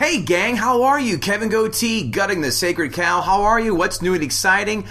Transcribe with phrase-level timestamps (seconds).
[0.00, 1.18] Hey gang, how are you?
[1.18, 3.20] Kevin Gootee, gutting the sacred cow.
[3.20, 3.74] How are you?
[3.74, 4.86] What's new and exciting?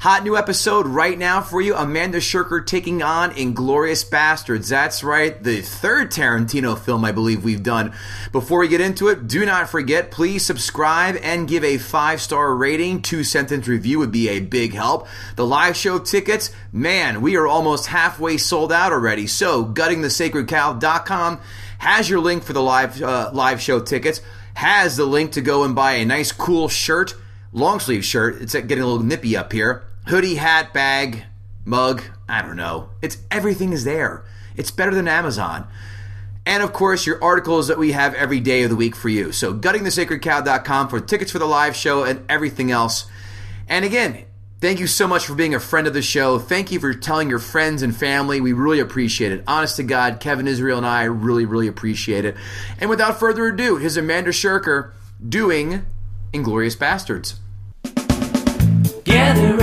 [0.00, 1.74] Hot new episode right now for you.
[1.74, 4.68] Amanda Scherker taking on Inglorious Basterds.
[4.68, 7.94] That's right, the third Tarantino film I believe we've done.
[8.32, 12.54] Before we get into it, do not forget, please subscribe and give a five star
[12.54, 13.00] rating.
[13.00, 15.08] Two sentence review would be a big help.
[15.36, 19.26] The live show tickets, man, we are almost halfway sold out already.
[19.26, 21.40] So, guttingthesacredcow.com
[21.78, 24.20] has your link for the live uh, live show tickets
[24.60, 27.14] has the link to go and buy a nice cool shirt,
[27.50, 28.42] long sleeve shirt.
[28.42, 29.84] It's getting a little nippy up here.
[30.08, 31.24] Hoodie, hat, bag,
[31.64, 32.02] mug.
[32.28, 32.90] I don't know.
[33.00, 34.22] It's everything is there.
[34.56, 35.66] It's better than Amazon.
[36.44, 39.32] And of course, your articles that we have every day of the week for you.
[39.32, 43.06] So, guttingthesacredcow.com for tickets for the live show and everything else.
[43.66, 44.26] And again,
[44.60, 46.38] Thank you so much for being a friend of the show.
[46.38, 48.42] Thank you for telling your friends and family.
[48.42, 49.42] We really appreciate it.
[49.46, 52.36] Honest to God, Kevin Israel and I really, really appreciate it.
[52.78, 54.90] And without further ado, here's Amanda Scherker
[55.26, 55.86] doing
[56.34, 57.36] Inglorious Basterds.
[59.04, 59.56] Gather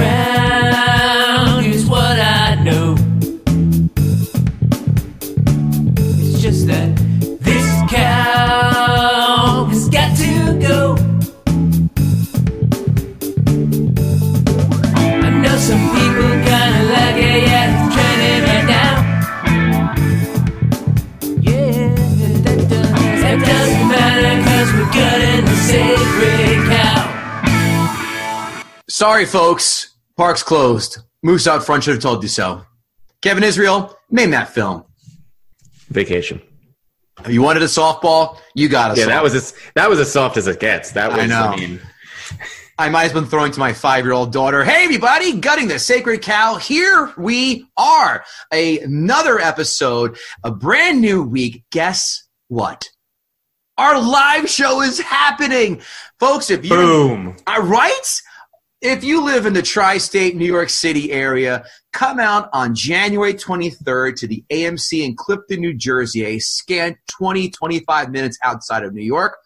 [28.97, 29.93] Sorry, folks.
[30.17, 30.97] Park's closed.
[31.21, 32.65] Moose out front should have told you so.
[33.21, 34.85] Kevin Israel, name that film.
[35.89, 36.41] Vacation.
[37.29, 38.39] You wanted a softball?
[38.55, 39.07] You got a Yeah, softball.
[39.09, 40.93] that was as that was as soft as it gets.
[40.93, 41.55] That was I know.
[41.55, 41.79] mean,
[42.79, 44.63] I might as well been throwing to my five year old daughter.
[44.65, 46.55] Hey, everybody, gutting the sacred cow.
[46.55, 48.25] Here we are.
[48.51, 51.65] Another episode, a brand new week.
[51.71, 52.89] Guess what?
[53.77, 55.81] Our live show is happening.
[56.19, 57.37] Folks, if you boom.
[57.45, 58.21] uh, right?
[58.81, 63.33] If you live in the tri state New York City area, come out on January
[63.33, 68.93] 23rd to the AMC in Clifton, New Jersey, a scant 20, 25 minutes outside of
[68.93, 69.37] New York,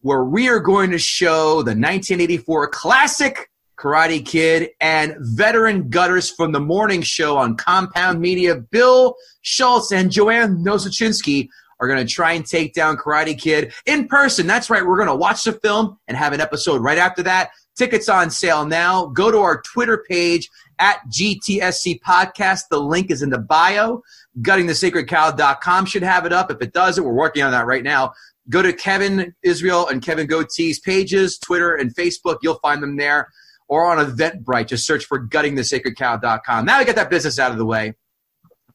[0.00, 6.52] where we are going to show the 1984 classic Karate Kid and veteran gutters from
[6.52, 12.32] the morning show on Compound Media, Bill Schultz and Joanne Nosuchinsky are going to try
[12.32, 14.46] and take down Karate Kid in person.
[14.46, 14.84] That's right.
[14.84, 17.50] We're going to watch the film and have an episode right after that.
[17.80, 19.06] Tickets on sale now.
[19.06, 22.64] Go to our Twitter page at GTSC Podcast.
[22.70, 24.02] The link is in the bio.
[24.42, 26.50] GuttingTheSacredCow.com should have it up.
[26.50, 28.12] If it doesn't, we're working on that right now.
[28.50, 32.36] Go to Kevin Israel and Kevin Gootee's pages, Twitter and Facebook.
[32.42, 33.30] You'll find them there.
[33.66, 36.66] Or on Eventbrite, just search for GuttingTheSacredCow.com.
[36.66, 37.94] Now we get that business out of the way.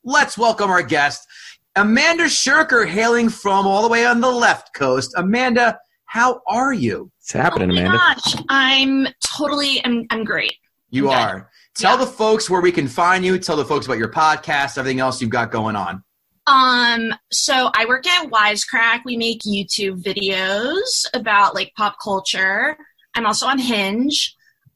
[0.04, 1.28] Let's welcome our guest,
[1.76, 5.14] Amanda Scherker, hailing from all the way on the left coast.
[5.16, 5.78] Amanda,
[6.16, 7.12] how are you?
[7.20, 7.98] It's happening, oh my Amanda.
[7.98, 10.54] gosh, I'm totally, I'm, I'm great.
[10.90, 11.22] You Okay.
[11.22, 11.50] are.
[11.76, 12.06] Tell Yeah.
[12.06, 13.38] the folks where we can find you.
[13.38, 16.02] Tell the folks about your podcast, everything else you've got going on.
[16.48, 19.02] Um, so I work at Wisecrack.
[19.04, 22.78] We make YouTube videos about like pop culture.
[23.16, 24.34] I'm also on Hinge.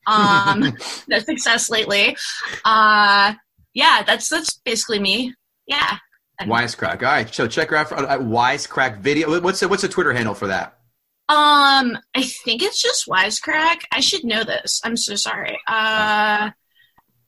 [0.07, 0.75] Um,
[1.07, 2.17] no success lately.
[2.66, 3.33] Uh,
[3.73, 5.33] yeah, that's that's basically me.
[5.67, 6.00] Yeah.
[6.41, 6.95] Wisecrack.
[7.03, 7.33] All right.
[7.33, 9.39] So check her out for, at Wisecrack Video.
[9.39, 10.78] What's the, what's the Twitter handle for that?
[11.29, 13.81] Um, I think it's just Wisecrack.
[13.91, 14.81] I should know this.
[14.84, 15.59] I'm so sorry.
[15.67, 16.50] Uh,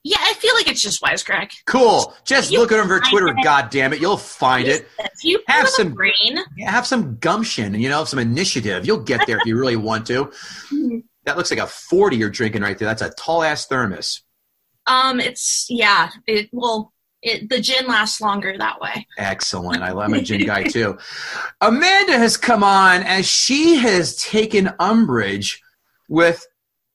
[0.03, 1.51] yeah, I feel like it's just Wisecrack.
[1.67, 2.13] Cool.
[2.25, 3.28] Just You look at for Twitter.
[3.28, 3.38] it.
[3.44, 4.01] God damn it.
[4.01, 4.88] You'll find it.
[4.97, 8.88] If you Have some- brain, have some gumption, you know, some initiative.
[8.88, 10.31] You'll get there if you really want to.
[11.25, 12.88] That looks like a 40 you're drinking right there.
[12.88, 14.23] That's a tall ass thermos.
[14.88, 16.09] Um, it's yeah.
[16.25, 19.07] It well, it the gin lasts longer that way.
[19.17, 19.81] Excellent.
[19.81, 20.97] I, I'm a gin guy too.
[21.61, 25.61] Amanda has come on as she has taken umbrage
[26.09, 26.45] with.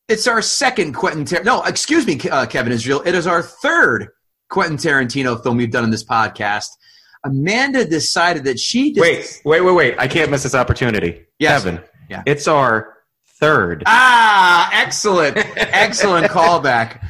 [0.08, 1.24] It's our second Quentin.
[1.24, 3.02] Tar- no, excuse me, uh, Kevin Israel.
[3.04, 4.08] It is our third
[4.48, 6.68] Quentin Tarantino film we've done in this podcast.
[7.24, 9.94] Amanda decided that she just, Wait, wait, wait, wait.
[9.98, 11.26] I can't miss this opportunity.
[11.40, 11.64] Yes.
[11.64, 11.82] Kevin.
[12.08, 12.22] Yeah.
[12.24, 12.95] It's our
[13.38, 13.82] third.
[13.86, 17.02] Ah, excellent, excellent callback.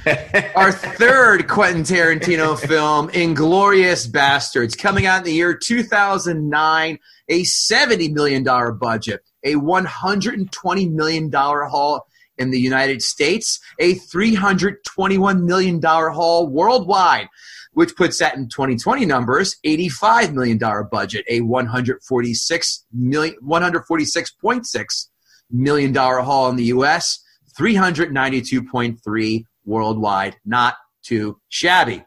[0.57, 8.13] Our third Quentin Tarantino film, Inglorious Basterds, coming out in the year 2009, a $70
[8.13, 8.45] million
[8.79, 12.07] budget, a $120 million haul
[12.39, 17.29] in the United States, a $321 million haul worldwide,
[17.73, 20.59] which puts that in 2020 numbers, $85 million
[20.91, 25.07] budget, a $146 million, $146.6
[25.51, 27.23] million dollar haul in the US,
[27.59, 30.37] 392.3 worldwide.
[30.45, 32.05] Not too shabby.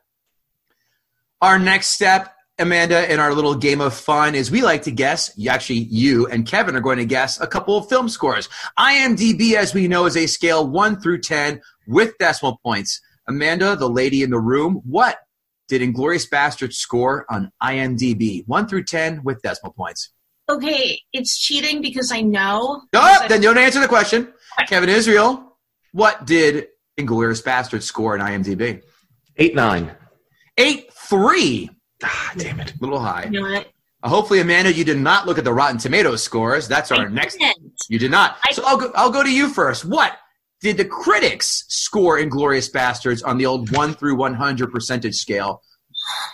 [1.41, 5.31] Our next step, Amanda, in our little game of fun, is we like to guess.
[5.47, 8.49] Actually, you and Kevin are going to guess a couple of film scores.
[8.77, 12.99] IMDb, as we know, is a scale one through ten with decimal points.
[13.27, 15.19] Amanda, the lady in the room, what
[15.69, 18.43] did Inglorious Basterds score on IMDb?
[18.47, 20.11] One through ten with decimal points.
[20.49, 22.81] Okay, it's cheating because I know.
[22.93, 24.33] Oh, then don't answer the question.
[24.67, 25.57] Kevin Israel,
[25.91, 26.67] what did
[26.97, 28.81] Inglorious Basterds score on IMDb?
[29.37, 29.91] Eight nine.
[30.57, 31.69] Eight three.
[32.03, 32.73] Ah, damn it.
[32.73, 33.25] A little high.
[33.31, 33.67] You know what?
[34.01, 36.67] Uh, hopefully, Amanda, you did not look at the Rotten Tomatoes scores.
[36.67, 37.37] That's our I next.
[37.37, 37.73] didn't.
[37.89, 38.37] You did not.
[38.45, 39.85] I- So I'll go, I'll go to you first.
[39.85, 40.13] What
[40.61, 45.61] did the critics score Inglorious Basterds on the old 1 through 100 percentage scale?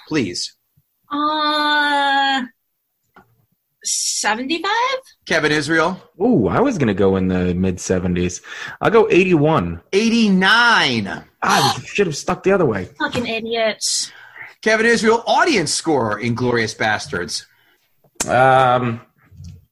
[0.08, 0.56] Please.
[1.12, 2.44] Uh,
[3.86, 5.00] seventy-five.
[5.26, 8.42] Kevin Israel, Ooh, I was gonna go in the mid seventies.
[8.82, 9.82] I'll go eighty one.
[9.94, 11.24] 89.
[11.42, 12.86] Ah, we should have stuck the other way.
[13.00, 14.12] Fucking idiots.
[14.62, 17.46] Kevin Israel, audience score in Glorious Bastards.
[18.28, 19.02] Um,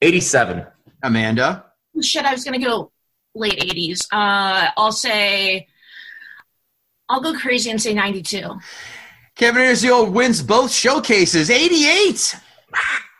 [0.02, 0.66] eighty seven.
[1.02, 1.66] Amanda,
[2.02, 2.92] Shit, I was gonna go
[3.36, 4.08] late eighties.
[4.12, 5.68] Uh, I'll say.
[7.10, 8.60] I'll go crazy and say ninety-two.
[9.36, 11.50] Kevin Israel wins both showcases.
[11.50, 12.36] 88.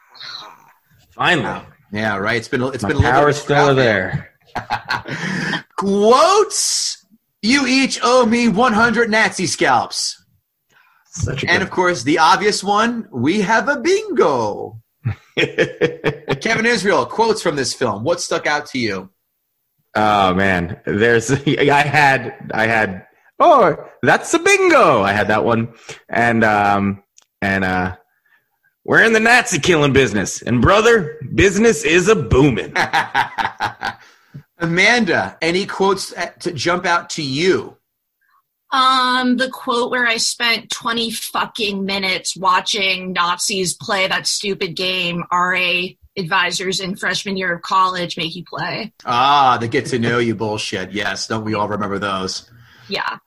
[1.16, 2.38] Finally, Yeah, right.
[2.38, 4.32] It's been it's my been a little power's bit still out there.
[5.78, 7.06] Quotes.
[7.42, 10.24] You each owe me 100 Nazi scalps.
[11.08, 14.82] Such a And of course, the obvious one, we have a bingo.
[16.42, 18.04] Kevin Israel, quotes from this film.
[18.04, 19.10] What stuck out to you?
[19.96, 21.32] oh man, there's.
[21.48, 22.52] I had.
[22.54, 23.06] I had.
[23.40, 25.02] Oh, that's a bingo.
[25.02, 25.74] I had that one,
[26.10, 27.04] and um,
[27.42, 27.98] and uh,
[28.86, 32.74] we're in the Nazi killing business, and brother, business is a booming.
[34.58, 37.78] Amanda, any quotes to jump out to you?
[38.72, 45.24] Um, the quote where I spent 20 fucking minutes watching Nazis play that stupid game
[45.32, 45.84] RA
[46.18, 48.94] advisors in freshman year of college make you play.
[49.06, 50.92] Ah, the get to know you bullshit.
[50.92, 52.50] Yes, don't we all remember those?
[52.88, 53.18] Yeah.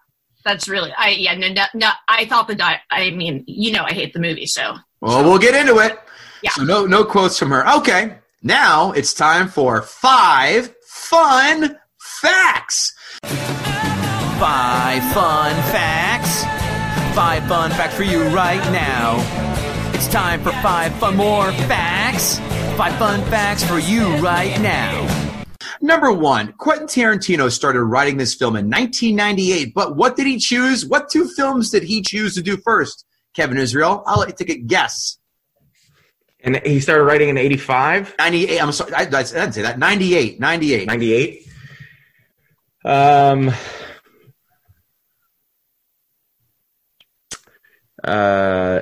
[0.44, 3.82] That's really I yeah, no, no, no I thought the di- I mean, you know
[3.82, 5.98] I hate the movie, so Well, we'll get into it.
[6.43, 6.50] Yeah.
[6.50, 7.69] So no no quotes from her.
[7.78, 8.19] Okay.
[8.43, 12.94] Now it's time for five fun facts.
[13.22, 16.44] Five fun facts.
[17.14, 19.16] Five fun facts for you right now.
[19.94, 22.38] It's time for five fun more facts.
[22.76, 25.26] Five fun facts for you right now.
[25.81, 30.87] Number one, Quentin Tarantino started writing this film in 1998, but what did he choose?
[30.87, 33.04] What two films did he choose to do first?
[33.36, 35.18] Kevin Israel, I'll let you take a guess.
[36.40, 39.78] And he started writing in 85, 98, I'm sorry, I, I didn't say that.
[39.78, 40.86] 98, 98.
[40.86, 41.48] 98.
[42.84, 43.52] Um,
[48.02, 48.80] uh,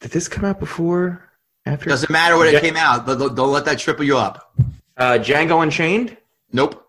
[0.00, 1.28] did this come out before?
[1.66, 1.90] After?
[1.90, 4.54] Doesn't matter when it came out, but don't don't let that triple you up.
[4.96, 6.16] Uh, Django Unchained?
[6.50, 6.82] Nope.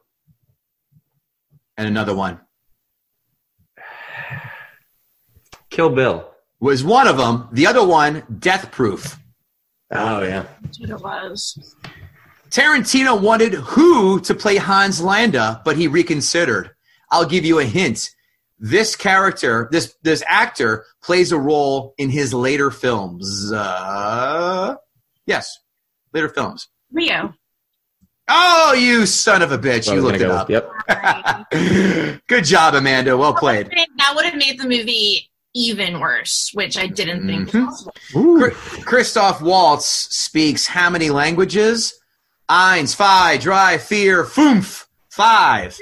[1.76, 2.40] And another one
[5.70, 6.30] Kill Bill.
[6.60, 7.48] was one of them.
[7.52, 9.18] The other one, Death Proof.
[9.92, 10.46] Oh, yeah.
[10.62, 11.76] that's what it was.
[12.50, 16.72] Tarantino wanted who to play Hans Landa, but he reconsidered.
[17.12, 18.10] I'll give you a hint.
[18.60, 23.52] This character, this this actor, plays a role in his later films.
[23.54, 24.76] Uh,
[25.26, 25.58] yes,
[26.14, 26.68] later films.
[26.92, 27.34] Leo.
[28.28, 29.86] Oh, you son of a bitch!
[29.86, 31.50] So You was looked gonna it go- up.
[31.50, 32.22] Yep.
[32.28, 33.16] Good job, Amanda.
[33.18, 33.68] Well played.
[33.98, 37.66] That would have made the movie even worse, which I didn't think Mhm.
[37.68, 37.96] was possible.
[38.16, 38.52] Ooh.
[38.86, 41.94] Christoph Waltz speaks how many languages?
[42.50, 45.78] Eins, zwei, drei, vier, fünf, five.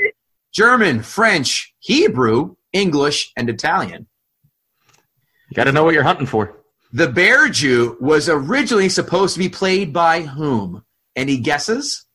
[0.54, 4.08] German, French, Hebrew, English, and Italian.
[5.50, 6.58] You got to know what you're hunting for.
[6.94, 10.84] The Bear Jew was originally supposed to be played by whom?
[11.16, 12.06] Any guesses?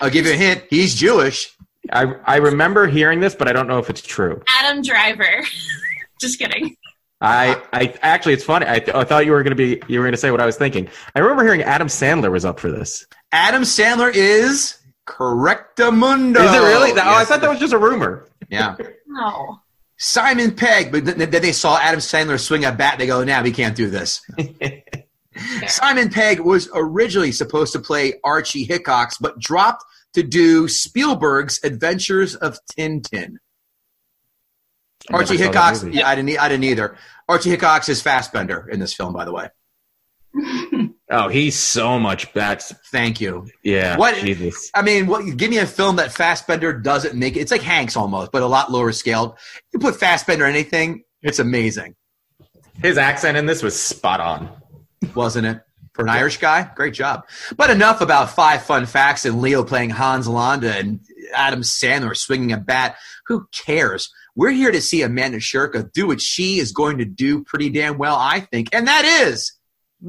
[0.00, 0.64] I'll give you a hint.
[0.70, 1.55] He's Jewish.
[1.92, 4.42] I, I remember hearing this, but I don't know if it's true.
[4.48, 5.44] Adam Driver.
[6.20, 6.76] Just kidding.
[7.20, 8.66] I, I actually, it's funny.
[8.68, 10.40] I, th- I thought you were going to be, you were going to say what
[10.40, 10.88] I was thinking.
[11.14, 13.06] I remember hearing Adam Sandler was up for this.
[13.32, 16.44] Adam Sandler is correctamundo.
[16.44, 16.92] Is it really?
[16.92, 18.26] Oh, I thought that was just a rumor.
[18.50, 18.76] Yeah.
[19.06, 19.60] No.
[19.98, 22.98] Simon Pegg, but th- then they saw Adam Sandler swing a bat.
[22.98, 24.20] They go, "Now we can't do this."
[25.66, 29.84] Simon Pegg was originally supposed to play Archie Hickox, but dropped
[30.16, 33.36] to do Spielberg's Adventures of Tintin.
[35.12, 36.96] Archie saw Hickox, yeah, I didn't, I didn't either.
[37.28, 39.48] Archie Hickox is Fassbender in this film, by the way.
[41.08, 42.32] Oh, he's so much.
[42.32, 43.46] That's Thank you.
[43.62, 43.96] yeah.
[43.96, 44.72] What- Jesus.
[44.74, 45.36] I mean, what?
[45.36, 47.36] Give me a film that Fassbender doesn't make.
[47.36, 47.40] It.
[47.42, 49.38] It's like Hanks almost, but a lot lower scaled.
[49.72, 51.94] You put Fassbender in anything, it's amazing.
[52.82, 54.50] His accent in this was spot on.
[55.14, 55.60] wasn't it?
[55.96, 57.26] For an Irish guy, great job.
[57.56, 61.00] But enough about five fun facts and Leo playing Hans Landa and
[61.34, 62.96] Adam Sandler swinging a bat.
[63.28, 64.12] Who cares?
[64.34, 67.96] We're here to see Amanda Scherker do what she is going to do pretty damn
[67.96, 69.52] well, I think, and that is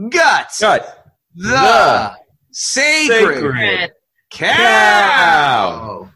[0.09, 1.05] guts Gut.
[1.33, 2.15] the, the
[2.51, 3.91] sacred, sacred
[4.29, 6.09] cow.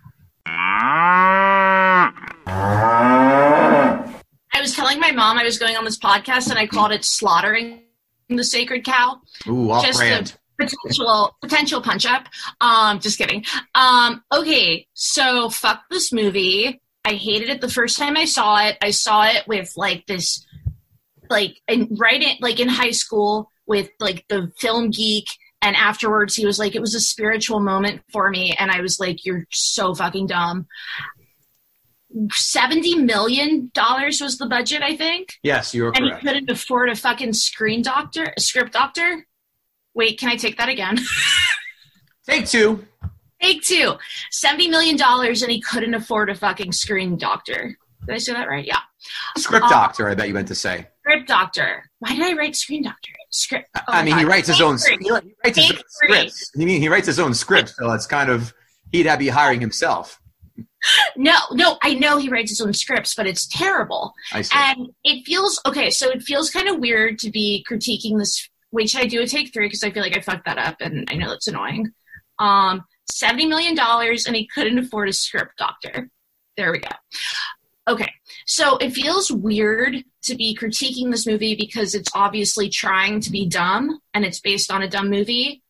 [4.53, 7.05] I was telling my mom I was going on this podcast and I called it
[7.05, 7.83] slaughtering
[8.35, 9.21] the sacred cow.
[9.47, 10.37] Ooh, off Just brand.
[10.59, 12.27] a potential potential punch up.
[12.59, 13.43] Um, just kidding.
[13.75, 16.81] Um, okay, so fuck this movie.
[17.03, 18.77] I hated it the first time I saw it.
[18.81, 20.45] I saw it with like this,
[21.29, 25.25] like, in, right in like in high school with like the film geek.
[25.63, 28.55] And afterwards, he was like, it was a spiritual moment for me.
[28.57, 30.67] And I was like, you're so fucking dumb.
[32.15, 36.95] $70 million was the budget, I think Yes, you are and he couldn't afford a
[36.95, 39.25] fucking screen doctor, a script doctor.
[39.93, 40.97] Wait, can I take that again?
[42.27, 42.85] Take two.
[43.41, 43.95] Take two.
[44.31, 47.75] $70 million and he couldn't afford a fucking screen doctor.
[48.05, 48.65] Did I say that right?
[48.65, 48.79] Yeah.
[49.37, 50.87] Script Uh, doctor, I bet you meant to say.
[51.03, 51.83] Script doctor.
[51.99, 53.11] Why did I write screen doctor?
[53.31, 53.69] Script.
[53.75, 54.29] oh I mean, he God.
[54.29, 54.77] writes his own.
[54.77, 56.55] Thank He writes his own scripts.
[56.55, 57.75] Mean he writes his own scripts?
[57.75, 58.53] So it's kind of
[58.91, 60.20] he'd have to be hiring himself.
[61.15, 64.13] No, no, I know he writes his own scripts, but it's terrible.
[64.33, 64.55] I see.
[64.55, 65.89] And it feels okay.
[65.89, 68.49] So it feels kind of weird to be critiquing this.
[68.71, 69.67] Wait, should I do a take three?
[69.67, 71.91] Because I feel like I fucked that up, and I know that's annoying.
[72.39, 76.09] Um, seventy million dollars, and he couldn't afford a script doctor.
[76.57, 76.89] There we go.
[77.87, 78.11] Okay,
[78.45, 83.47] so it feels weird to be critiquing this movie because it's obviously trying to be
[83.47, 85.63] dumb, and it's based on a dumb movie.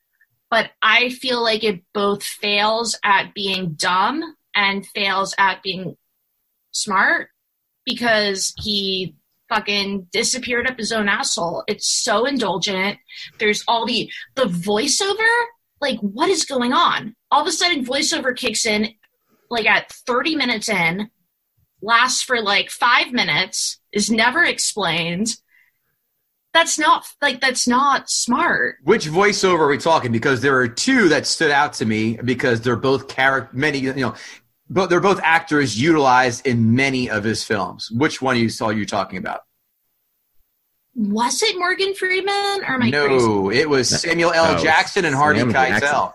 [0.50, 5.96] But I feel like it both fails at being dumb and fails at being
[6.72, 7.30] smart
[7.86, 9.16] because he
[9.50, 11.64] fucking disappeared up his own asshole.
[11.68, 12.98] It's so indulgent.
[13.38, 15.30] There's all the the voiceover.
[15.82, 17.16] Like, what is going on?
[17.32, 18.94] All of a sudden, voiceover kicks in,
[19.50, 21.10] like at 30 minutes in,
[21.82, 25.36] lasts for like five minutes, is never explained.
[26.54, 28.76] That's not like that's not smart.
[28.84, 30.12] Which voiceover are we talking?
[30.12, 33.50] Because there are two that stood out to me because they're both character.
[33.56, 34.16] Many, you know,
[34.72, 37.92] but they're both actors utilized in many of his films.
[37.92, 39.42] Which one you saw you talking about?
[40.96, 43.28] Was it Morgan Freeman or am I crazy?
[43.28, 44.56] No, it was Samuel L.
[44.56, 45.80] No, Jackson and Harvey Samuel Keitel.
[45.80, 46.10] Jackson.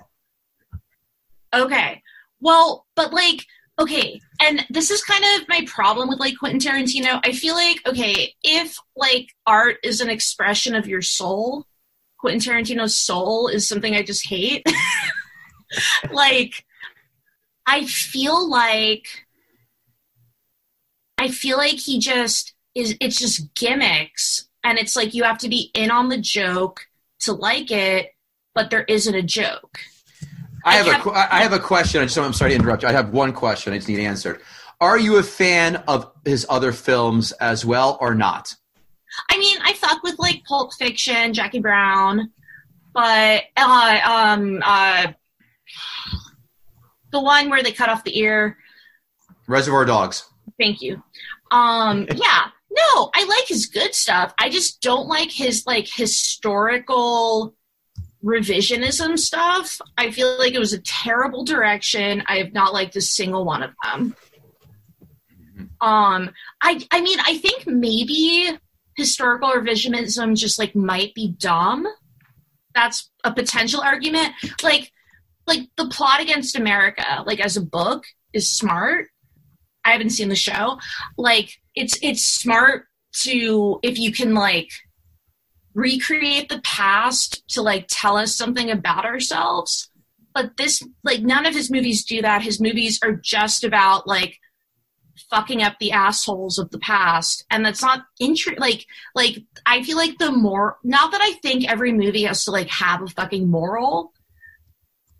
[1.54, 2.02] Okay.
[2.40, 3.44] Well, but like,
[3.78, 7.20] okay, and this is kind of my problem with like Quentin Tarantino.
[7.24, 11.66] I feel like, okay, if like art is an expression of your soul,
[12.18, 14.66] Quentin Tarantino's soul is something I just hate.
[16.10, 16.65] like,
[17.66, 19.06] I feel like,
[21.18, 24.48] I feel like he just is, it's just gimmicks.
[24.62, 26.86] And it's like you have to be in on the joke
[27.20, 28.10] to like it,
[28.54, 29.78] but there isn't a joke.
[30.64, 32.00] I have I a have- qu- I have a question.
[32.00, 32.88] I just, I'm sorry to interrupt you.
[32.88, 33.72] I have one question.
[33.72, 34.40] I just need answered.
[34.80, 38.54] Are you a fan of his other films as well, or not?
[39.30, 42.30] I mean, I fuck with like Pulp Fiction, Jackie Brown,
[42.92, 45.12] but uh, um, uh,
[47.12, 48.58] the one where they cut off the ear.
[49.46, 50.24] Reservoir Dogs.
[50.58, 51.02] Thank you.
[51.50, 54.34] Um, yeah, no, I like his good stuff.
[54.38, 57.54] I just don't like his like historical
[58.24, 59.80] revisionism stuff.
[59.96, 62.22] I feel like it was a terrible direction.
[62.26, 64.16] I have not liked a single one of them.
[65.80, 68.58] Um, I I mean, I think maybe
[68.96, 71.86] historical revisionism just like might be dumb.
[72.74, 74.32] That's a potential argument.
[74.62, 74.92] Like
[75.46, 79.08] like the plot against America, like as a book, is smart.
[79.84, 80.78] I haven't seen the show.
[81.16, 82.86] Like it's it's smart
[83.22, 84.70] to if you can like
[85.74, 89.90] recreate the past to like tell us something about ourselves.
[90.34, 92.42] But this like none of his movies do that.
[92.42, 94.38] His movies are just about like
[95.30, 99.96] fucking up the assholes of the past and that's not intri- like like i feel
[99.96, 103.48] like the more not that i think every movie has to like have a fucking
[103.48, 104.12] moral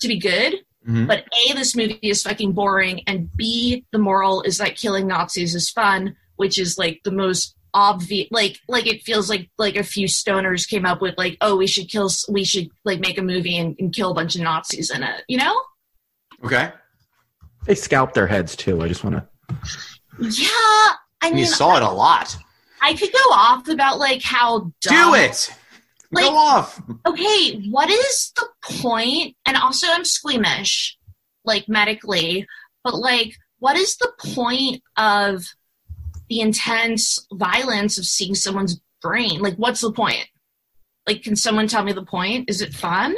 [0.01, 0.55] to be good
[0.89, 1.09] Mhm.
[1.09, 5.55] but a this movie is fucking boring and b the moral is that killing nazis
[5.55, 9.83] is fun which is like the most obvious like like it feels like like a
[9.83, 13.23] few stoners came up with like oh we should kill we should like make a
[13.23, 15.61] movie and, and kill a bunch of nazis in it you know
[16.45, 16.71] Okay.
[17.65, 18.83] They scalp their heads too.
[18.83, 19.27] I just want to.
[20.21, 20.49] yeah
[21.23, 22.37] i mean you saw it a lot.
[22.83, 25.51] i could go off about like how Do it.
[26.13, 26.81] Like- Go off.
[27.07, 28.47] okay, what is the
[28.81, 29.37] point?
[29.47, 30.97] And also, I'm squeamish,
[31.45, 32.47] like medically,
[32.85, 35.45] but like, what is the point of
[36.29, 39.41] the intense violence of seeing someone's brain?
[39.41, 40.27] Like, what's the point?
[41.07, 42.51] Like, can someone tell me the point?
[42.51, 43.15] Is it fun?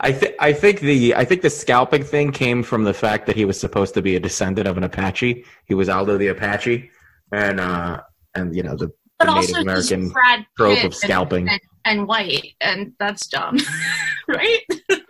[0.00, 3.36] I think I think the I think the scalping thing came from the fact that
[3.36, 5.44] he was supposed to be a descendant of an Apache.
[5.66, 6.90] He was Aldo the Apache,
[7.32, 8.00] and uh,
[8.34, 11.48] and you know the, But the also, Native he's American Brad trope of scalping.
[11.48, 13.58] and, and, and white, and that's dumb,
[14.28, 14.60] right?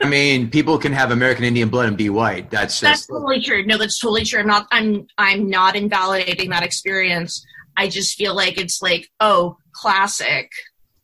[0.01, 2.51] I mean, people can have American Indian blood and be white.
[2.51, 3.65] That's That's just totally true.
[3.65, 4.41] No, that's totally true.
[4.41, 4.67] I'm not.
[4.73, 5.07] I'm.
[5.19, 7.45] I'm not invalidating that experience.
[7.77, 10.51] I just feel like it's like, oh, classic,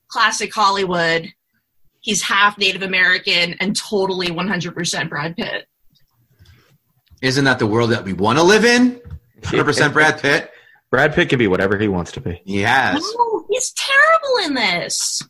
[0.09, 1.33] classic Hollywood.
[2.01, 5.67] He's half Native American and totally 100% Brad Pitt.
[7.23, 9.01] isn't that the world that we want to live in?
[9.43, 10.51] 100% Brad Pitt.
[10.91, 12.41] Brad Pitt can be whatever he wants to be.
[12.45, 13.03] He has.
[13.03, 15.23] No, he's terrible in this.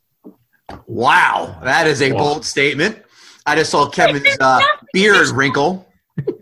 [0.87, 2.19] Wow, that is a Wow.
[2.19, 3.03] bold statement.
[3.47, 4.61] I just saw Kevin's uh,
[4.93, 5.91] beard wrinkle.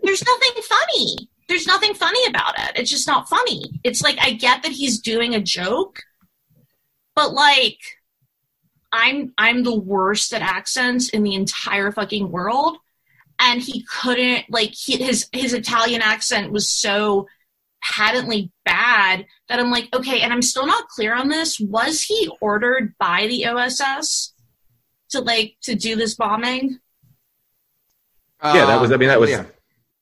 [0.03, 1.29] There's nothing funny.
[1.47, 2.79] There's nothing funny about it.
[2.79, 3.63] It's just not funny.
[3.83, 6.01] It's like I get that he's doing a joke,
[7.15, 7.79] but like
[8.91, 12.77] I'm I'm the worst at accents in the entire fucking world
[13.39, 17.27] and he couldn't like he, his his Italian accent was so
[17.83, 22.29] patently bad that I'm like okay and I'm still not clear on this was he
[22.41, 24.33] ordered by the OSS
[25.11, 26.79] to like to do this bombing
[28.43, 29.45] Yeah, that was- I mean, that was- yeah.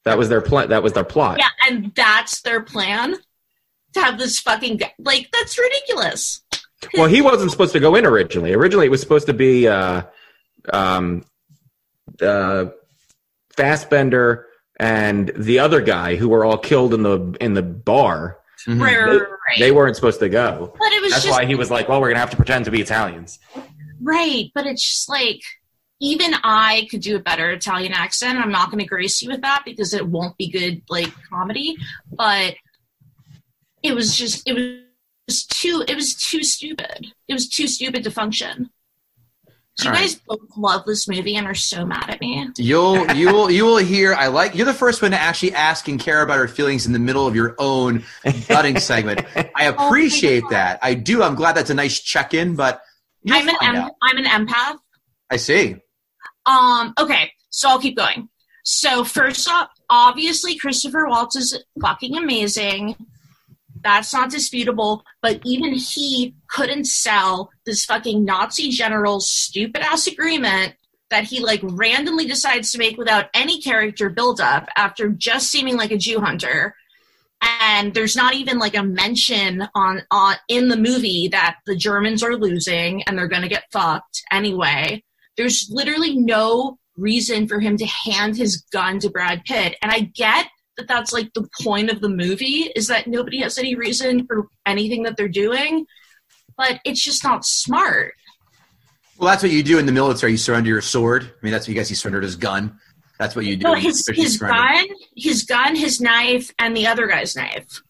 [0.04, 0.70] That was their plan.
[0.70, 1.40] That was their plot.
[1.40, 3.16] Yeah, and that's their plan
[3.94, 4.80] to have this fucking.
[5.00, 6.44] Like that's ridiculous.
[6.94, 8.54] Well, he wasn't supposed to go in originally.
[8.54, 10.04] Originally, it was supposed to be uh,
[10.72, 11.26] um,
[12.22, 12.66] uh,
[13.58, 14.46] Fassbender
[14.80, 18.38] and the other guy who were all killed in the in the bar.
[18.68, 18.82] Mhm.
[18.82, 19.60] Right, right, They- right, right.
[19.60, 20.74] They weren't supposed to go.
[20.80, 22.66] but it was That's just why he was like, "Well, we're gonna have to pretend
[22.66, 23.40] to be Italians."
[24.02, 24.52] right.
[24.56, 25.42] But it's just like
[26.02, 28.38] even I could do a better Italian accent.
[28.38, 31.78] I'm not going to grace you with that because it won't be good like comedy.
[32.12, 32.56] But
[33.82, 34.54] it was just it
[35.28, 37.08] was too it was too stupid.
[37.30, 38.70] It was too stupid to function.
[39.84, 40.00] You right.
[40.00, 42.50] guys both love this movie and are so mad at me?
[42.58, 44.14] You'll you will you will hear.
[44.14, 46.94] I like you're the first one to actually ask and care about her feelings in
[46.94, 48.06] the middle of your own
[48.48, 49.26] gutting segment.
[49.54, 50.52] I appreciate God.
[50.52, 50.80] that.
[50.82, 51.22] I do.
[51.22, 52.56] I'm glad that's a nice check in.
[52.56, 52.82] But
[53.30, 54.78] I'm an em- I'm an empath.
[55.30, 55.76] I see.
[56.46, 58.30] Um, okay, so I'll keep going.
[58.64, 62.96] So first off, obviously Christopher Waltz is fucking amazing.
[63.86, 70.76] That's not disputable, but even he couldn't sell this fucking Nazi general's stupid ass agreement
[71.10, 75.92] that he like randomly decides to make without any character buildup after just seeming like
[75.92, 76.76] a Jew hunter.
[77.62, 82.24] And there's not even like a mention on on in the movie that the Germans
[82.24, 85.02] are losing and they're gonna get fucked anyway
[85.38, 89.76] there's literally no reason for him to hand his gun to Brad Pitt.
[89.82, 93.58] And I get that that's like the point of the movie is that nobody has
[93.58, 95.86] any reason for anything that they're doing,
[96.58, 98.14] but it's just not smart.
[99.18, 100.34] Well, that's what you do in the military.
[100.34, 101.24] You surrender your sword.
[101.24, 101.88] I mean, that's what you guys.
[101.88, 102.78] He surrendered his gun.
[103.18, 103.64] That's what you do.
[103.64, 104.86] No, his his gun,
[105.16, 107.82] his gun, his knife, and the other guy's knife,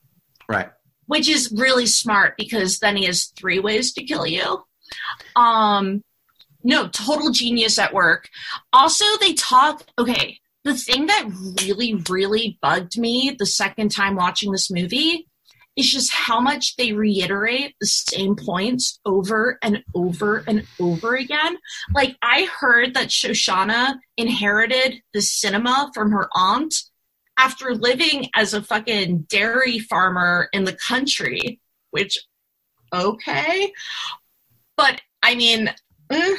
[0.48, 0.70] Right.
[1.08, 4.64] which is really smart because then he has three ways to kill you.
[5.36, 6.04] Um,
[6.64, 8.30] no, total genius at work.
[8.72, 9.84] Also, they talk.
[9.98, 11.30] Okay, the thing that
[11.62, 15.28] really, really bugged me the second time watching this movie
[15.76, 21.58] is just how much they reiterate the same points over and over and over again.
[21.94, 26.74] Like, I heard that Shoshana inherited the cinema from her aunt
[27.38, 31.60] after living as a fucking dairy farmer in the country,
[31.92, 32.18] which,
[32.94, 33.72] okay.
[34.78, 35.72] But, I mean,
[36.10, 36.36] eh,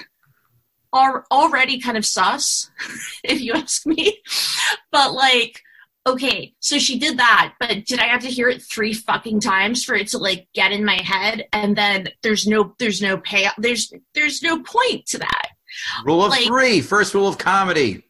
[0.94, 2.70] al- already kind of sus,
[3.24, 4.20] if you ask me.
[4.92, 5.60] But, like,
[6.06, 9.84] okay, so she did that, but did I have to hear it three fucking times
[9.84, 11.46] for it to like get in my head?
[11.52, 13.54] And then there's no there's no payoff.
[13.58, 15.48] There's there's no point to that.
[16.04, 16.80] Rule of Like- three.
[16.80, 18.02] First rule of comedy.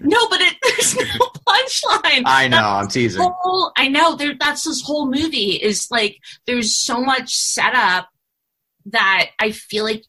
[0.00, 1.02] No, but it, there's no
[1.46, 2.22] punchline.
[2.26, 2.58] I know.
[2.68, 3.22] I'm teasing.
[3.22, 8.08] Whole, I know there, that's this whole movie is like there's so much setup
[8.86, 10.04] that I feel like.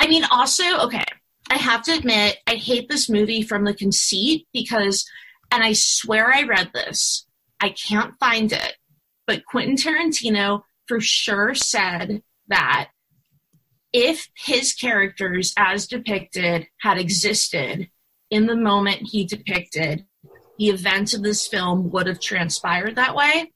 [0.00, 1.04] I mean, also okay.
[1.50, 5.04] I have to admit, I hate this movie from the conceit because,
[5.50, 7.26] and I swear I read this.
[7.60, 8.76] I can't find it,
[9.26, 12.88] but Quentin Tarantino for sure said that
[13.92, 17.90] if his characters as depicted had existed
[18.30, 20.06] in the moment he depicted,
[20.58, 23.52] the events of this film would have transpired that way.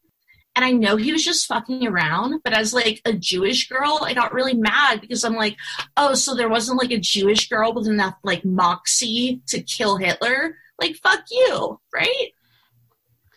[0.56, 4.14] And I know he was just fucking around, but as like a Jewish girl, I
[4.14, 5.56] got really mad because I'm like,
[5.96, 10.56] oh, so there wasn't like a Jewish girl with enough like moxie to kill Hitler?
[10.80, 12.32] Like, fuck you, right?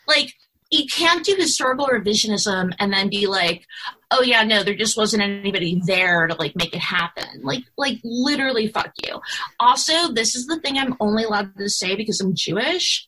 [0.08, 0.34] Like,
[0.70, 3.66] you can't do historical revisionism and then be like,
[4.12, 7.42] oh yeah, no, there just wasn't anybody there to like make it happen.
[7.42, 9.20] Like, like literally, fuck you.
[9.60, 13.08] Also, this is the thing I'm only allowed to say because I'm Jewish.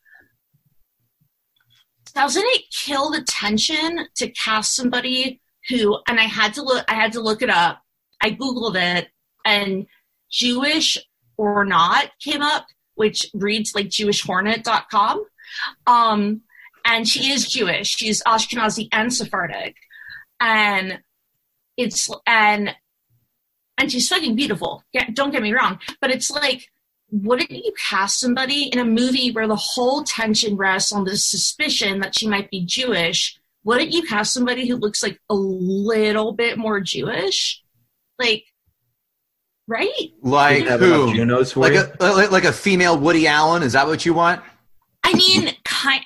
[2.13, 5.99] Doesn't it kill the tension to cast somebody who?
[6.07, 6.85] And I had to look.
[6.87, 7.81] I had to look it up.
[8.21, 9.09] I googled it,
[9.45, 9.87] and
[10.31, 10.97] Jewish
[11.37, 15.25] or not came up, which reads like JewishHornet.com.
[15.87, 16.41] Um,
[16.85, 17.95] and she is Jewish.
[17.95, 19.75] She's Ashkenazi and Sephardic,
[20.39, 20.99] and
[21.77, 22.75] it's and
[23.79, 24.83] and she's fucking beautiful.
[24.93, 26.69] Get, don't get me wrong, but it's like,
[27.11, 31.99] wouldn't you cast somebody in a movie where the whole tension rests on the suspicion
[32.01, 33.39] that she might be Jewish?
[33.63, 37.61] Wouldn't you cast somebody who looks like a little bit more Jewish?
[38.17, 38.45] Like,
[39.67, 40.11] right?
[40.21, 41.13] Like who?
[41.13, 43.63] Junos Like a like, like a female Woody Allen?
[43.63, 44.41] Is that what you want?
[45.03, 46.01] I mean, kind.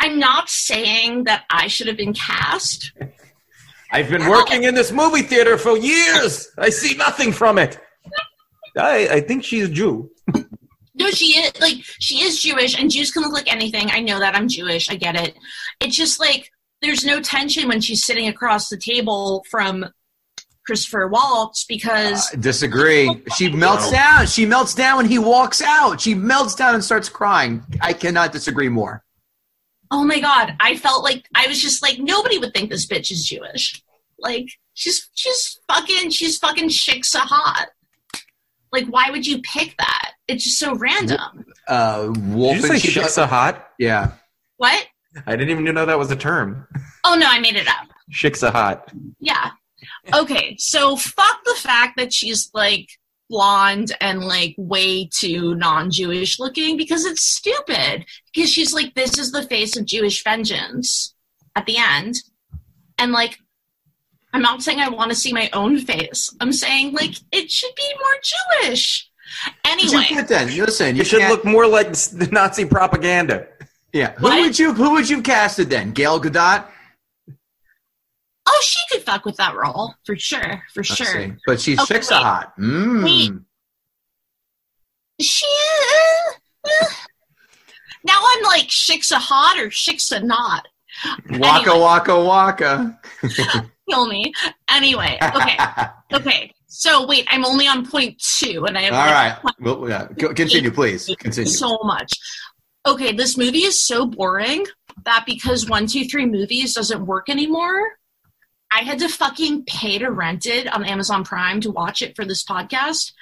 [0.00, 2.92] I'm not saying that I should have been cast.
[3.92, 6.48] I've been working in this movie theater for years.
[6.58, 7.78] I see nothing from it.
[8.76, 10.10] I, I think she's Jew.
[10.94, 13.90] No, she is like she is Jewish, and Jews can look like anything.
[13.90, 14.90] I know that I'm Jewish.
[14.90, 15.34] I get it.
[15.80, 16.50] It's just like
[16.82, 19.86] there's no tension when she's sitting across the table from
[20.66, 23.22] Christopher Waltz because I disagree.
[23.36, 24.26] She melts down.
[24.26, 26.00] She melts down when he walks out.
[26.00, 27.62] She melts down and starts crying.
[27.80, 29.02] I cannot disagree more.
[29.90, 33.10] oh my god, I felt like I was just like nobody would think this bitch
[33.10, 33.82] is Jewish.
[34.18, 37.68] Like she's she's fucking she's fucking shiksa hot.
[38.72, 40.12] Like why would you pick that?
[40.28, 41.44] It's just so random.
[41.68, 43.66] Uh, Wolf Did you and say she- shiksa hot?
[43.78, 44.12] Yeah.
[44.56, 44.86] What?
[45.26, 46.66] I didn't even know that was a term.
[47.04, 47.88] Oh no, I made it up.
[48.12, 48.90] Shiksa hot.
[49.20, 49.50] Yeah.
[50.14, 52.88] Okay, so fuck the fact that she's like
[53.28, 58.04] blonde and like way too non-Jewish looking because it's stupid.
[58.32, 61.14] Because she's like, this is the face of Jewish vengeance
[61.56, 62.16] at the end.
[62.98, 63.38] And like,
[64.32, 66.34] I'm not saying I want to see my own face.
[66.40, 69.08] I'm saying like it should be more Jewish.
[69.64, 70.48] Anyway, can't then.
[70.56, 73.46] Listen, you You should can't- look more like s- Nazi propaganda.
[73.92, 74.12] Yeah.
[74.16, 74.40] Who What?
[74.40, 75.92] would you Who would you casted then?
[75.92, 76.66] Gal Gadot.
[78.46, 81.06] oh, she could fuck with that role for sure, for Let's sure.
[81.06, 81.32] see.
[81.46, 82.22] But she's Okay, Shiksa wait.
[82.22, 82.52] hot.
[82.58, 83.04] Mm.
[83.04, 83.32] Wait.
[85.20, 85.46] She.
[86.64, 86.86] Uh, uh.
[88.04, 90.66] Now I'm like shiksa hot or shiksa not.
[91.30, 91.78] Waka Anyway.
[91.80, 93.00] waka waka.
[93.92, 94.32] Kill me.
[94.70, 95.58] Anyway, okay,
[96.14, 96.52] okay.
[96.66, 99.54] So wait, I'm only on point two, and I have All like, right.
[99.60, 100.06] Well, yeah.
[100.32, 101.14] Continue, please.
[101.18, 101.50] Continue.
[101.50, 102.12] so much.
[102.86, 104.64] Okay, this movie is so boring
[105.04, 107.98] that because one, two, three movies doesn't work anymore,
[108.72, 112.24] I had to fucking pay to rent it on Amazon Prime to watch it for
[112.24, 113.12] this podcast.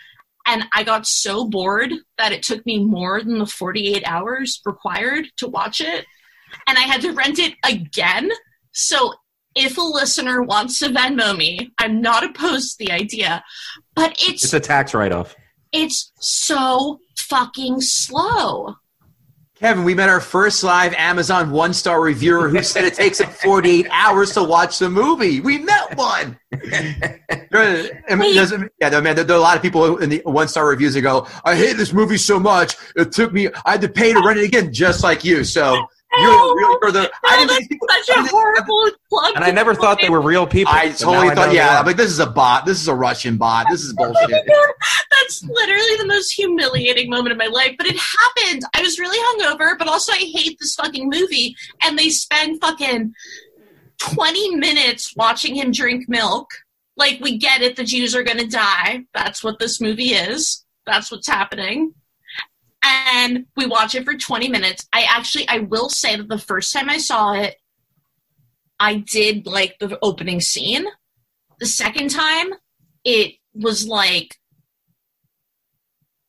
[0.47, 5.27] And I got so bored that it took me more than the 48 hours required
[5.39, 6.07] to watch it.
[6.69, 8.31] And I had to rent it again.
[8.73, 9.15] So
[9.61, 13.43] if a listener wants to Venmo me, I'm not opposed to the idea.
[13.95, 15.37] But it's It's a tax write off.
[15.73, 18.75] it's so fucking slow.
[19.57, 23.29] Kevin, we met our first live Amazon one star reviewer who said it takes him
[23.29, 25.41] 48 hours to watch the movie.
[25.41, 26.39] We met one.
[27.51, 30.09] There- I mean, there's- yeah, there, man, there, there are a lot of people in
[30.09, 32.77] the one star reviews that go, I hate this movie so much.
[32.97, 35.45] It took me, I had to pay to rent it again, just like you.
[35.45, 35.87] So
[36.19, 39.33] you're, you're, you're the, I didn't think people, Such I a didn't- horrible plug.
[39.37, 40.73] And I never thought they were real people.
[40.75, 41.79] I totally know thought, they yeah.
[41.81, 42.67] I'm like, this is a bot.
[42.67, 43.67] This is a Russian bot.
[43.71, 44.31] This is bullshit.
[45.11, 47.75] That's literally the most humiliating moment of my life.
[47.79, 48.63] But it happened.
[48.75, 51.55] I was really hungover, but also I hate this fucking movie.
[51.83, 53.13] And they spend fucking
[53.99, 56.49] 20 minutes watching him drink milk.
[56.97, 57.77] Like, we get it.
[57.77, 59.05] The Jews are going to die.
[59.15, 60.65] That's what this movie is.
[60.87, 61.95] That's what's happening.
[62.83, 64.87] And we watch it for 20 minutes.
[64.93, 67.57] I actually, I will say that the first time I saw it,
[68.79, 70.87] I did like the opening scene.
[71.59, 72.55] The second time,
[73.05, 74.41] it was like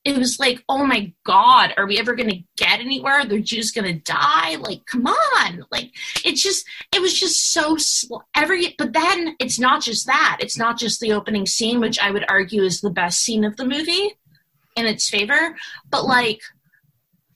[0.03, 3.23] it was like, oh my god, are we ever gonna get anywhere?
[3.23, 4.55] They're just gonna die.
[4.55, 5.63] Like, come on!
[5.71, 5.91] Like,
[6.25, 8.23] it's just, it was just so slow.
[8.35, 10.37] Every, but then it's not just that.
[10.39, 13.57] It's not just the opening scene, which I would argue is the best scene of
[13.57, 14.15] the movie
[14.75, 15.55] in its favor.
[15.89, 16.41] But like,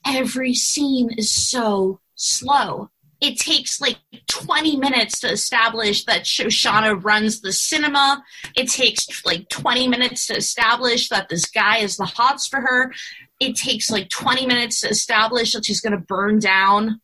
[0.06, 2.90] every scene is so slow.
[3.22, 8.24] It takes like 20 minutes to establish that Shoshana runs the cinema.
[8.56, 12.94] It takes like 20 minutes to establish that this guy is the hots for her.
[13.40, 17.02] It takes like 20 minutes to establish that she's going to burn down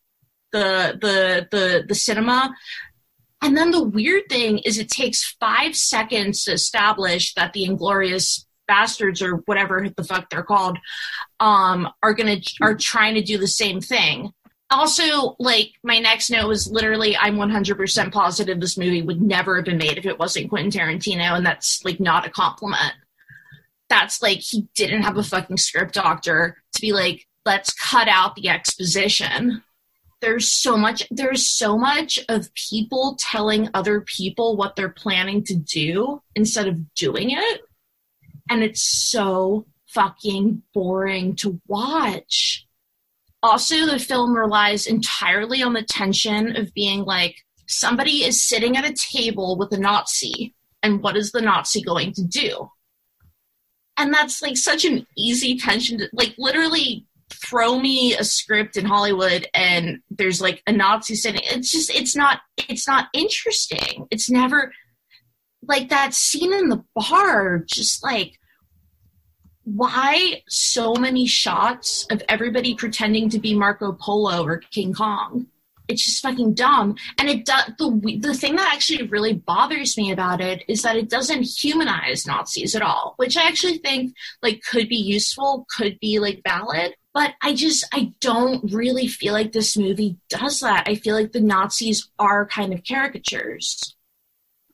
[0.51, 2.53] the, the, the, the cinema.
[3.41, 8.45] And then the weird thing is it takes five seconds to establish that the Inglorious
[8.67, 10.77] Bastards or whatever the fuck they're called
[11.39, 14.33] um, are gonna are trying to do the same thing
[14.71, 19.65] also, like, my next note was literally, I'm 100% positive this movie would never have
[19.65, 22.93] been made if it wasn't Quentin Tarantino, and that's, like, not a compliment.
[23.89, 28.35] That's, like, he didn't have a fucking script doctor to be like, let's cut out
[28.35, 29.61] the exposition.
[30.21, 35.55] There's so much, there's so much of people telling other people what they're planning to
[35.55, 37.61] do instead of doing it.
[38.51, 42.67] And it's so fucking boring to watch.
[43.41, 47.37] Also the film relies entirely on the tension of being like
[47.69, 52.11] somebody is sitting at a table with a nazi and what is the nazi going
[52.11, 52.69] to do?
[53.95, 58.83] And that's like such an easy tension to like literally throw me a script in
[58.83, 61.41] hollywood and there's like a nazi sitting.
[61.45, 64.07] It's just it's not it's not interesting.
[64.11, 64.73] It's never
[65.63, 68.37] like that scene in the bar just like
[69.63, 75.47] why so many shots of everybody pretending to be Marco Polo or King Kong?
[75.87, 76.95] It's just fucking dumb.
[77.17, 80.95] And it does the the thing that actually really bothers me about it is that
[80.95, 85.99] it doesn't humanize Nazis at all, which I actually think like could be useful, could
[85.99, 86.95] be like valid.
[87.13, 90.87] But I just I don't really feel like this movie does that.
[90.87, 93.95] I feel like the Nazis are kind of caricatures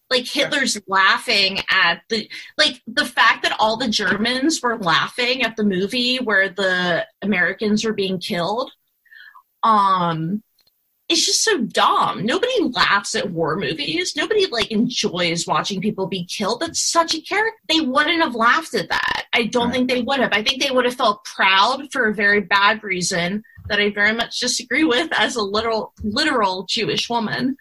[0.10, 5.56] like Hitler's laughing at the like the fact that all the Germans were laughing at
[5.56, 8.72] the movie where the Americans were being killed.
[9.64, 10.44] Um
[11.10, 12.26] it's just so dumb.
[12.26, 14.14] Nobody laughs at war movies.
[14.18, 16.60] Nobody like enjoys watching people be killed.
[16.60, 17.58] That's such a character.
[17.70, 19.24] They wouldn't have laughed at that.
[19.34, 19.76] I don't right.
[19.76, 20.34] think they would have.
[20.34, 24.14] I think they would have felt proud for a very bad reason that I very
[24.14, 27.56] much disagree with as a literal literal Jewish woman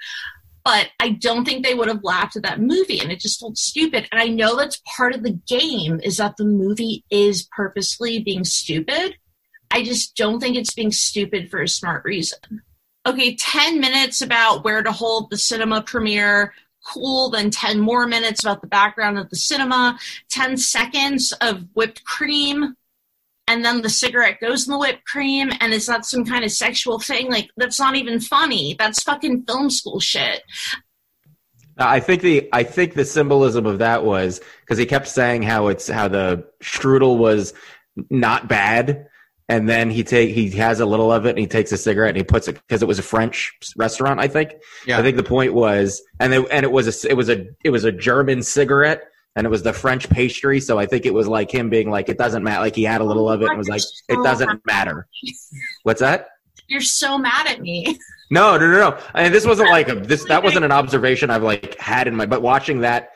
[0.67, 3.57] but I don't think they would have laughed at that movie and it just felt
[3.57, 4.09] stupid.
[4.11, 8.43] And I know that's part of the game is that the movie is purposely being
[8.43, 9.17] stupid.
[9.71, 12.63] I just don't think it's being stupid for a smart reason.
[13.07, 16.53] Okay, 10 minutes about where to hold the cinema premiere.
[16.85, 17.31] Cool.
[17.31, 19.97] Then 10 more minutes about the background of the cinema.
[20.31, 22.75] 10 seconds of whipped cream
[23.49, 26.51] and then the cigarette goes in the whipped cream and it's not some kind of
[26.51, 30.43] sexual thing like that's not even funny that's fucking film school shit
[31.79, 35.69] I think the I think the symbolism of that was because he kept saying how
[35.69, 37.53] it's how the strudel was
[38.11, 39.07] not bad,
[39.49, 42.11] and then he take he has a little of it and he takes a cigarette
[42.11, 44.21] and he puts it because it was a French restaurant.
[44.21, 44.55] I think.
[44.87, 44.99] Yeah.
[44.99, 47.71] I think the point was, and they, and it was a it was a it
[47.71, 49.03] was a German cigarette,
[49.37, 50.61] and it was the French pastry.
[50.61, 52.61] So I think it was like him being like, it doesn't matter.
[52.61, 55.07] Like he had a little of it and was like, it doesn't matter.
[55.83, 56.29] What's that?
[56.69, 57.99] You're so mad at me.
[58.31, 58.99] No, no, no, no.
[59.15, 60.25] And this wasn't like a this.
[60.25, 62.27] That wasn't an observation I've like had in my.
[62.27, 63.11] But watching that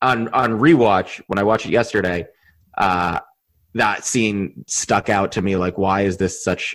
[0.00, 2.26] on on rewatch when I watched it yesterday,
[2.78, 3.18] uh,
[3.74, 5.56] that scene stuck out to me.
[5.56, 6.74] Like, why is this such?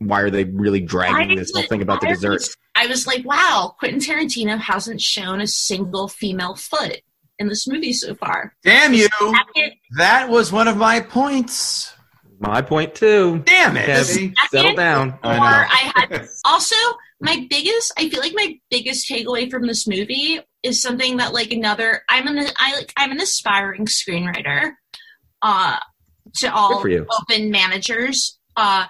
[0.00, 2.42] Why are they really dragging this whole thing about the dessert?
[2.74, 7.00] I was like, wow, Quentin Tarantino hasn't shown a single female foot
[7.38, 8.54] in this movie so far.
[8.62, 9.08] Damn you!
[9.96, 11.92] That was one of my points.
[12.38, 13.42] My point too.
[13.44, 14.34] Damn it!
[14.50, 15.18] settle down.
[15.22, 16.76] I, I had also
[17.20, 17.92] my biggest.
[17.96, 22.02] I feel like my biggest takeaway from this movie is something that like another.
[22.08, 24.72] I'm an I like I'm an aspiring screenwriter.
[25.42, 25.78] Uh,
[26.36, 26.82] to all
[27.20, 28.38] open managers.
[28.56, 28.86] Uh,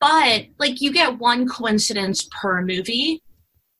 [0.00, 3.22] but like you get one coincidence per movie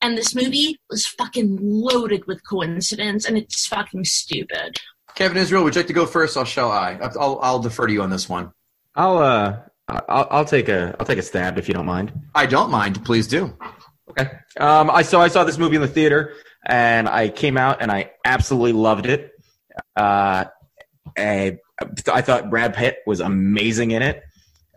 [0.05, 4.77] and this movie was fucking loaded with coincidence, and it's fucking stupid.
[5.15, 6.37] Kevin Israel, would you like to go first?
[6.37, 6.99] Or shall I?
[7.19, 8.53] I'll, I'll defer to you on this one.
[8.95, 12.13] I'll uh, I'll, I'll take a I'll take a stab if you don't mind.
[12.35, 13.03] I don't mind.
[13.05, 13.57] Please do.
[14.11, 14.31] Okay.
[14.61, 16.35] Um, I saw I saw this movie in the theater,
[16.67, 19.33] and I came out and I absolutely loved it.
[19.97, 20.45] Uh,
[21.17, 21.59] I,
[22.13, 24.23] I thought Brad Pitt was amazing in it.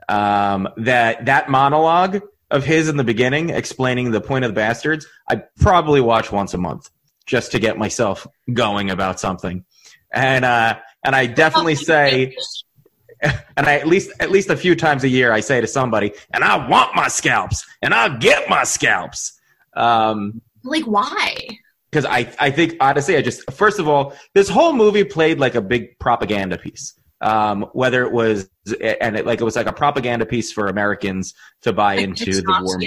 [0.08, 5.06] Um, that that monologue of his in the beginning explaining the point of the bastards,
[5.30, 6.90] I probably watch once a month
[7.26, 9.66] just to get myself going about something.
[10.12, 12.36] And uh, and I definitely say
[13.22, 16.14] and I at least at least a few times a year I say to somebody,
[16.32, 19.40] and I want my scalps, and I'll get my scalps.
[19.74, 21.48] Um, like why?
[21.90, 25.56] Because I I think honestly I just first of all this whole movie played like
[25.56, 28.50] a big propaganda piece um, whether it was
[28.82, 32.42] and it like it was like a propaganda piece for Americans to buy Against into
[32.42, 32.80] the war.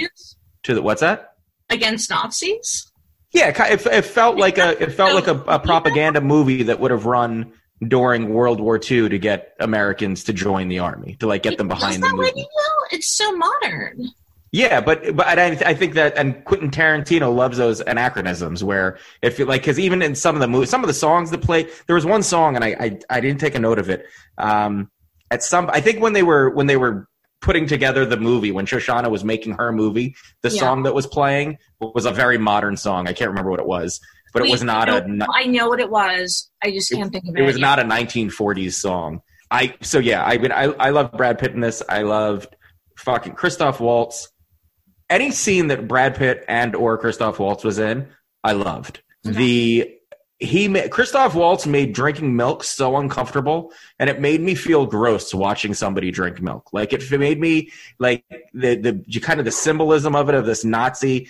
[0.63, 1.35] To the what's that?
[1.69, 2.91] Against Nazis.
[3.31, 6.91] Yeah, it, it felt like a it felt like a, a propaganda movie that would
[6.91, 7.53] have run
[7.87, 11.67] during World War II to get Americans to join the army to like get them
[11.67, 12.47] behind the movement.
[12.91, 14.09] It's so modern.
[14.51, 19.39] Yeah, but but I, I think that and Quentin Tarantino loves those anachronisms where if
[19.39, 21.69] you like because even in some of the movies, some of the songs that play,
[21.87, 24.05] there was one song and I I, I didn't take a note of it.
[24.37, 24.91] Um,
[25.29, 27.07] at some I think when they were when they were
[27.41, 30.15] putting together the movie when Shoshana was making her movie.
[30.43, 30.59] The Yeah.
[30.59, 33.07] song that was playing was a very modern song.
[33.07, 33.99] I can't remember what it was,
[34.33, 35.03] but it was not I a.
[35.33, 36.51] I know what it was.
[36.63, 37.41] I just can't think of it.
[37.41, 39.21] It was not a 1940s song.
[39.49, 40.23] I so yeah.
[40.23, 41.81] I mean, I I love Brad Pitt in this.
[41.89, 42.55] I loved
[42.97, 44.29] fucking Christoph Waltz.
[45.11, 48.07] Any scene that Brad Pitt and or Christoph Waltz was in,
[48.43, 49.01] I loved.
[49.27, 49.37] Okay.
[49.37, 49.97] The
[50.39, 55.33] he ma- Christoph Waltz made drinking milk so uncomfortable, and it made me feel gross
[55.33, 56.73] watching somebody drink milk.
[56.73, 60.65] Like it made me like the the kind of the symbolism of it of this
[60.65, 61.29] Nazi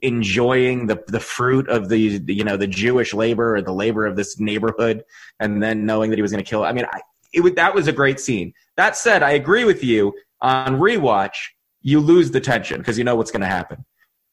[0.00, 4.16] enjoying the the fruit of the you know the Jewish labor or the labor of
[4.16, 5.04] this neighborhood,
[5.38, 6.64] and then knowing that he was going to kill.
[6.64, 7.00] I mean, I,
[7.32, 8.54] it that was a great scene.
[8.76, 11.34] That said, I agree with you on rewatch.
[11.88, 13.84] You lose the tension because you know what's going to happen.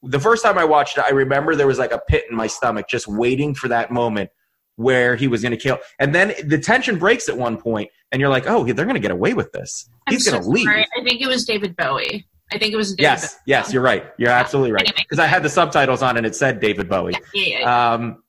[0.04, 2.48] The first time I watched it, I remember there was like a pit in my
[2.48, 4.30] stomach just waiting for that moment
[4.76, 5.80] where he was going to kill.
[6.00, 9.08] And then the tension breaks at one point, and you're like, oh, they're going to
[9.08, 9.90] get away with this.
[10.10, 10.66] He's going to leave.
[10.66, 10.86] sorry.
[11.00, 12.28] I think it was David Bowie.
[12.52, 13.42] I think it was David Yes, Bowie.
[13.48, 14.04] yes, you're right.
[14.18, 14.82] You're absolutely right.
[14.88, 15.06] Anyway.
[15.10, 17.14] Because I had the subtitles on and it said David Bowie.
[17.14, 17.94] Yeah, yeah, yeah.
[17.94, 18.24] Um,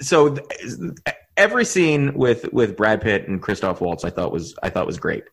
[0.00, 0.46] so th-
[1.36, 4.98] every scene with with Brad Pitt and Christoph Waltz, I thought was I thought was
[4.98, 5.24] great.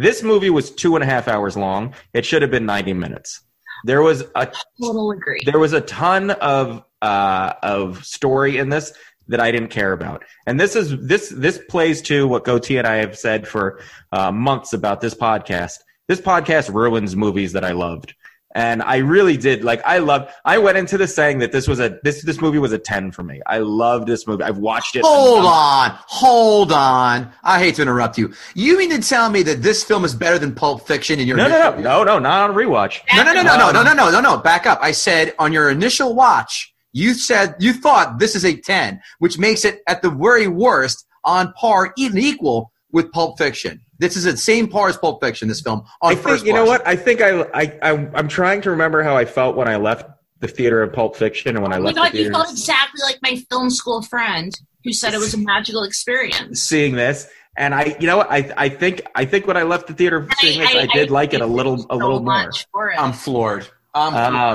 [0.00, 1.92] This movie was two and a half hours long.
[2.14, 3.42] It should have been ninety minutes.
[3.84, 5.42] There was a Total agree.
[5.44, 8.94] there was a ton of uh, of story in this
[9.28, 12.86] that I didn't care about, and this is this this plays to what Gootee and
[12.86, 15.80] I have said for uh, months about this podcast.
[16.08, 18.14] This podcast ruins movies that I loved,
[18.52, 19.62] and I really did.
[19.62, 20.30] Like I loved.
[20.44, 23.10] I went into this saying that this was a this this movie was a ten
[23.12, 23.40] for me.
[23.46, 24.42] I loved this movie.
[24.42, 25.02] I've watched it.
[25.04, 27.30] Hold on, hold on.
[27.44, 28.32] I hate to interrupt you.
[28.54, 31.36] You mean to tell me that this film is better than Pulp Fiction in your
[31.36, 33.00] No, no, no, no, no, not on rewatch.
[33.14, 34.36] no, no, no, no, no, no, no, no, no, no.
[34.38, 34.78] Back up.
[34.82, 39.38] I said on your initial watch, you said you thought this is a ten, which
[39.38, 43.80] makes it at the very worst on par, even equal with Pulp Fiction.
[44.00, 45.46] This is the same par as Pulp Fiction.
[45.46, 46.42] This film on I first.
[46.42, 46.86] think you know what?
[46.86, 50.10] I think I, I I I'm trying to remember how I felt when I left
[50.40, 52.50] the theater of Pulp Fiction and when I oh my left god, the you felt
[52.50, 56.62] exactly like my film school friend who said it was a magical experience.
[56.62, 59.86] seeing this and i you know what i i think i think when i left
[59.86, 62.66] the theater seeing this i, did like it a little a so little more much
[62.72, 62.98] for it.
[62.98, 63.66] I'm floored.
[63.92, 64.14] I'm,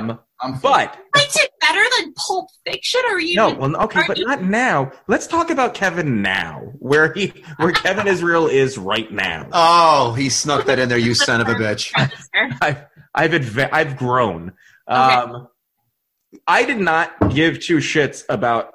[0.09, 3.01] um I'm but Liked it better than Pulp Fiction?
[3.09, 3.35] Or you?
[3.35, 7.71] no well okay but you- not now let's talk about kevin now where he where
[7.71, 11.53] kevin israel is right now Oh, he snuck that in there, you son of a
[11.55, 11.91] bitch.
[12.61, 14.51] i've i've adva- i've grown
[14.87, 15.47] um
[16.47, 18.71] i did not give two shits about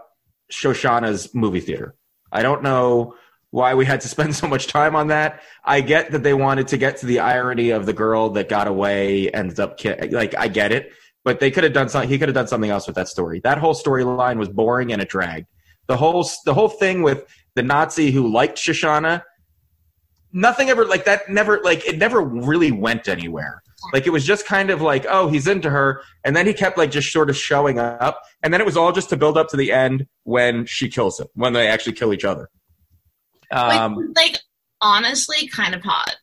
[0.53, 1.95] shoshana's movie theater
[2.33, 3.15] i don't know
[3.53, 5.41] why we had to spend so much time on that.
[5.65, 8.69] I get that they wanted to get to the irony of the girl that got
[8.69, 10.93] away ends up ki- like I get it,
[11.25, 12.09] but they could have done something.
[12.09, 13.41] He could have done something else with that story.
[13.41, 15.47] That whole storyline was boring and it dragged.
[15.87, 19.23] The whole the whole thing with the Nazi who liked Shoshana,
[20.33, 21.29] nothing ever like that.
[21.29, 23.63] Never like it never really went anywhere.
[23.93, 26.79] Like it was just kind of like oh he's into her, and then he kept
[26.79, 29.49] like just sort of showing up, and then it was all just to build up
[29.49, 32.51] to the end when she kills him when they actually kill each other.
[33.51, 34.39] like, Um, like
[34.81, 36.17] honestly, kind of hot.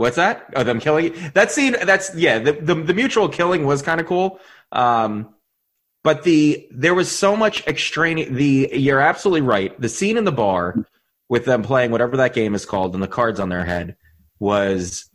[0.00, 0.50] What's that?
[0.56, 1.34] Oh, them killing it.
[1.34, 1.76] that scene.
[1.84, 2.38] That's yeah.
[2.38, 4.40] The the, the mutual killing was kind of cool.
[4.72, 5.34] Um,
[6.02, 8.30] but the there was so much extraneous.
[8.30, 9.78] The you're absolutely right.
[9.78, 10.86] The scene in the bar
[11.28, 13.94] with them playing whatever that game is called and the cards on their head
[14.38, 15.09] was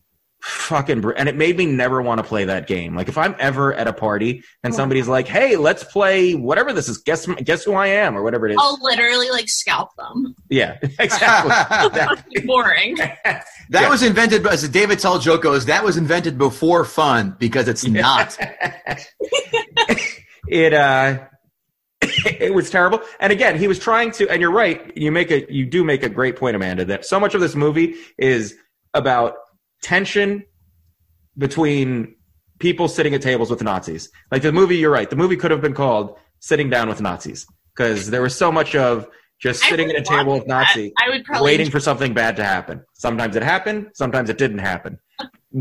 [0.48, 3.36] fucking br- and it made me never want to play that game like if i'm
[3.40, 7.64] ever at a party and somebody's like hey let's play whatever this is guess guess
[7.64, 10.36] who i am or whatever it is I'll literally like scalp them.
[10.52, 11.50] yeah exactly
[12.00, 12.96] That- Boring.
[13.72, 13.90] That Yeah.
[13.90, 18.38] was invented, as David Tell joke goes, that was invented before fun because it's not.
[20.48, 21.18] it uh
[22.02, 25.52] it was terrible and again he was trying to and you're right you make a
[25.52, 28.54] you do make a great point amanda that so much of this movie is
[28.94, 29.34] about
[29.82, 30.44] tension
[31.38, 32.16] between
[32.60, 35.62] people sitting at tables with nazis like the movie you're right the movie could have
[35.62, 39.08] been called sitting down with nazis because there was so much of
[39.40, 40.94] just sitting at a table with nazi.
[41.02, 42.84] I would probably waiting for something bad to happen.
[42.94, 45.00] Sometimes it happened, sometimes it didn't happen.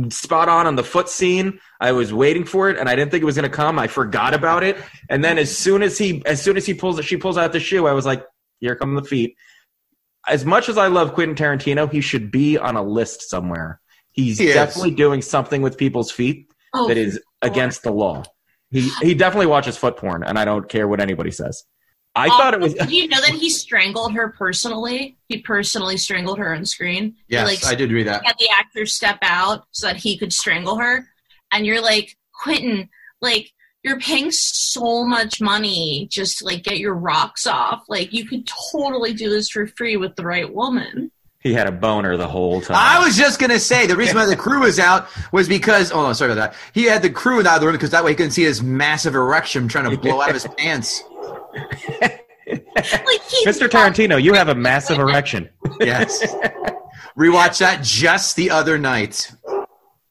[0.09, 1.61] Spot on on the foot scene.
[1.81, 3.79] I was waiting for it and I didn't think it was going to come.
[3.79, 4.77] I forgot about it.
[5.09, 7.61] And then as soon as he as soon as he pulls she pulls out the
[7.61, 8.25] shoe, I was like,
[8.61, 9.37] here come the feet.
[10.27, 13.81] As much as I love Quentin Tarantino, he should be on a list somewhere.
[14.15, 14.55] He's He is.
[14.55, 18.23] definitely doing something with people's feet oh, that is against the law.
[18.71, 21.65] He he definitely watches foot porn and I don't care what anybody says.
[22.17, 25.19] I thought it um, was Did you know that he strangled her personally?
[25.29, 27.17] He personally strangled her on screen.
[27.27, 28.25] He, Yes, like, I did read that.
[28.25, 31.09] had the actor step out so that he could strangle her.
[31.51, 32.89] And you're like, Quentin,
[33.21, 33.51] like,
[33.83, 37.85] you're paying so much money just to like get your rocks off.
[37.89, 41.11] Like, you could totally do this for free with the right woman.
[41.45, 42.77] He had a boner the whole time.
[42.81, 46.11] I was just gonna say the reason why the crew was out was because oh
[46.15, 46.59] sorry about that.
[46.73, 48.63] He had the crew out of the room because that way he couldn't see his
[48.63, 51.03] massive erection trying to blow out of his pants.
[53.47, 53.69] Mr.
[53.69, 55.49] Tarantino, you have a massive erection.
[55.81, 56.35] Yes.
[57.19, 59.31] Rewatch that just the other night.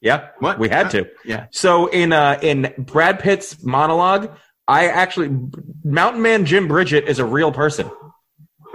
[0.00, 0.58] Yeah, What?
[0.58, 1.08] we had to.
[1.24, 1.46] Yeah.
[1.50, 4.30] So in uh, in Brad Pitt's monologue,
[4.68, 5.36] I actually
[5.82, 7.90] Mountain Man Jim Bridger is a real person.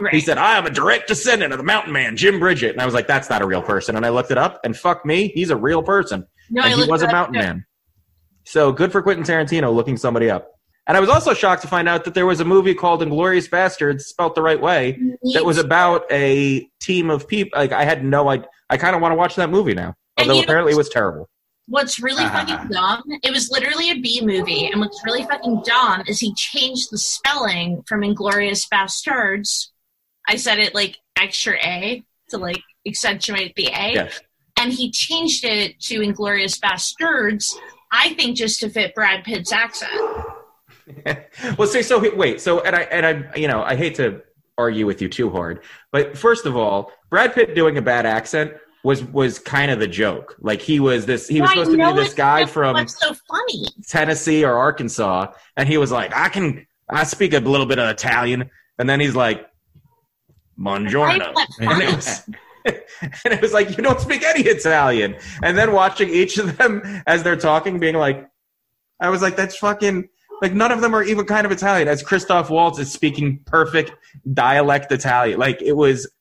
[0.01, 0.13] Right.
[0.13, 2.85] He said, "I am a direct descendant of the Mountain Man Jim Bridger," and I
[2.85, 5.29] was like, "That's not a real person." And I looked it up, and fuck me,
[5.29, 7.39] he's a real person, No, I and he was a Mountain too.
[7.39, 7.65] Man.
[8.45, 10.47] So good for Quentin Tarantino looking somebody up.
[10.87, 13.47] And I was also shocked to find out that there was a movie called Inglorious
[13.47, 14.99] Bastards, spelt the right way,
[15.33, 17.59] that was about a team of people.
[17.59, 18.47] Like I had no idea.
[18.71, 20.89] I kind of want to watch that movie now, although you know- apparently it was
[20.89, 21.29] terrible.
[21.67, 22.29] What's really Ah.
[22.43, 23.03] fucking dumb?
[23.21, 26.97] It was literally a B movie, and what's really fucking dumb is he changed the
[26.97, 29.71] spelling from Inglorious Bastards.
[30.29, 34.09] I said it like extra A to like accentuate the A, Yeah.
[34.59, 37.55] and he changed it to Inglorious Basterds.
[37.91, 39.91] I think just to fit Brad Pitt's accent.
[41.57, 44.21] well, see, so wait, so and I and I, you know, I hate to
[44.57, 48.53] argue with you too hard, but first of all, Brad Pitt doing a bad accent
[48.83, 50.35] was was kind of the joke.
[50.39, 53.65] Like he was this, he was supposed to be this guy from so funny?
[53.87, 57.89] Tennessee or Arkansas, and he was like, I can, I speak a little bit of
[57.89, 59.48] Italian, and then he's like,
[60.59, 62.29] Buongiorno, Why is that and it was.
[63.23, 66.81] And it was like you don't speak any Italian, and then watching each of them
[67.07, 68.27] as they're talking, being like,
[68.99, 70.09] I was like, that's fucking
[70.41, 71.87] like none of them are even kind of Italian.
[71.87, 73.93] As Christoph Waltz is speaking perfect
[74.33, 76.11] dialect Italian, like it was.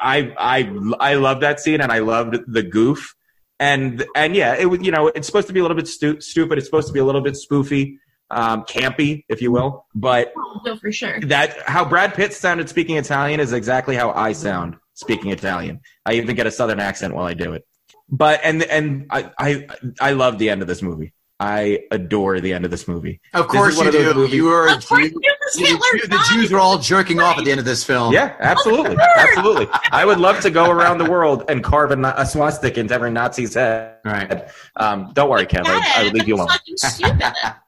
[0.00, 3.14] I I I loved that scene, and I loved the goof,
[3.58, 6.20] and and yeah, it was you know it's supposed to be a little bit stu-
[6.20, 6.58] stupid.
[6.58, 7.98] It's supposed to be a little bit spoofy,
[8.30, 9.86] um, campy, if you will.
[9.94, 10.32] But
[10.64, 11.20] No, for sure.
[11.22, 15.80] that how Brad Pitt sounded speaking Italian is exactly how I sound speaking Italian.
[16.04, 17.66] I even get a southern accent while I do it.
[18.10, 19.66] But and and I I
[20.00, 21.12] I love the end of this movie.
[21.40, 23.20] I adore the end of this movie.
[23.32, 24.26] Of course you do.
[24.26, 25.20] You are Of course, Jew.
[25.22, 27.64] it was The, Hitler Jew- the Jews are all jerking off at the end of
[27.64, 28.12] this film.
[28.12, 29.68] Yeah, absolutely, absolutely.
[29.92, 33.10] I would love to go around the world and carve a, a swastika into every
[33.12, 33.98] Nazi's head.
[34.04, 34.48] All right.
[34.74, 35.62] Um, don't worry, Kev.
[35.66, 36.48] I, I would leave you alone.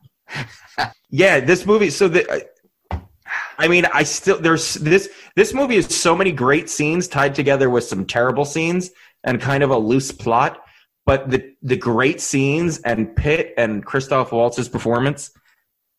[1.11, 1.91] Yeah, this movie.
[1.91, 2.49] So the,
[3.59, 7.69] I mean, I still there's this this movie is so many great scenes tied together
[7.69, 8.91] with some terrible scenes
[9.25, 10.63] and kind of a loose plot.
[11.07, 15.31] But the the great scenes and Pitt and Christoph Waltz's performance,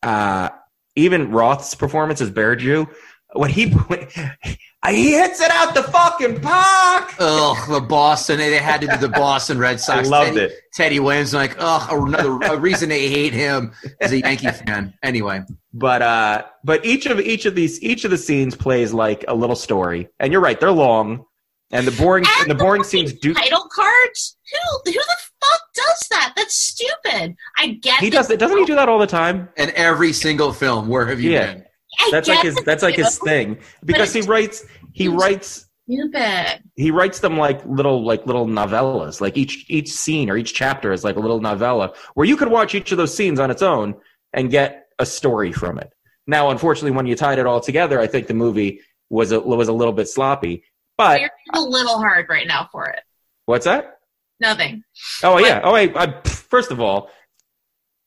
[0.02, 0.48] uh,
[0.96, 2.88] even Roth's performance as Bear Jew,
[3.34, 3.66] when he
[4.90, 7.14] he hits it out the fucking park.
[7.18, 8.38] Ugh, the Boston.
[8.38, 10.08] They had to do the Boston Red I Sox.
[10.08, 10.60] loved Teddy, it.
[10.74, 14.92] Teddy Williams, like, ugh, another a reason they hate him as a Yankee fan.
[15.02, 19.24] Anyway, but uh but each of each of these each of the scenes plays like
[19.28, 21.24] a little story and you're right they're long
[21.70, 24.36] and the boring and the boring scenes do title cards.
[24.52, 26.32] Who who the fuck does that?
[26.36, 27.36] That's stupid.
[27.56, 30.52] I get he does it doesn't he do that all the time in every single
[30.52, 31.46] film, where have you Yeah.
[31.54, 31.64] been?
[32.10, 36.62] That's like his that's like his thing because he writes he writes Stupid.
[36.76, 40.92] he writes them like little like little novellas like each each scene or each chapter
[40.92, 43.62] is like a little novella where you could watch each of those scenes on its
[43.62, 43.94] own
[44.32, 45.92] and get a story from it
[46.26, 48.80] now unfortunately when you tied it all together i think the movie
[49.10, 50.62] was a was a little bit sloppy
[50.96, 53.00] but You're a little hard right now for it.
[53.46, 53.98] what's that
[54.42, 54.82] Nothing.
[55.22, 55.60] Oh yeah.
[55.62, 57.10] Oh, I, I first of all,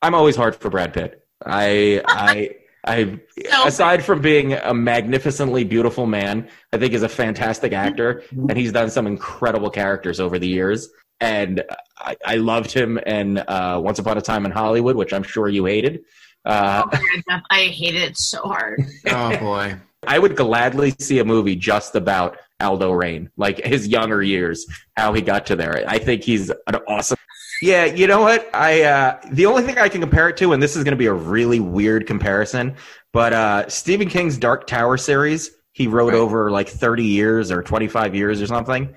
[0.01, 1.25] I'm always hard for Brad Pitt.
[1.45, 2.49] I I
[2.85, 3.19] I
[3.51, 8.55] So- aside from being a magnificently beautiful man, I think is a fantastic actor, and
[8.57, 10.89] he's done some incredible characters over the years.
[11.21, 11.63] And
[11.97, 15.47] I, I loved him in uh, Once Upon a Time in Hollywood, which I'm sure
[15.47, 16.01] you hated.
[16.45, 18.81] Uh, Oh my God, Jeff, I hate it so hard.
[19.07, 19.77] Oh boy.
[20.07, 25.13] I would gladly see a movie just about Aldo Raine, like his younger years, how
[25.13, 25.83] he got to there.
[25.87, 27.17] I think he's an awesome.
[27.61, 28.53] Yeah, you know what?
[28.53, 30.97] I uh, the only thing I can compare it to, and this is going to
[30.97, 32.75] be a really weird comparison,
[33.13, 36.19] but uh, Stephen King's Dark Tower series, he wrote Right.
[36.19, 38.93] over like thirty years or twenty five years or something,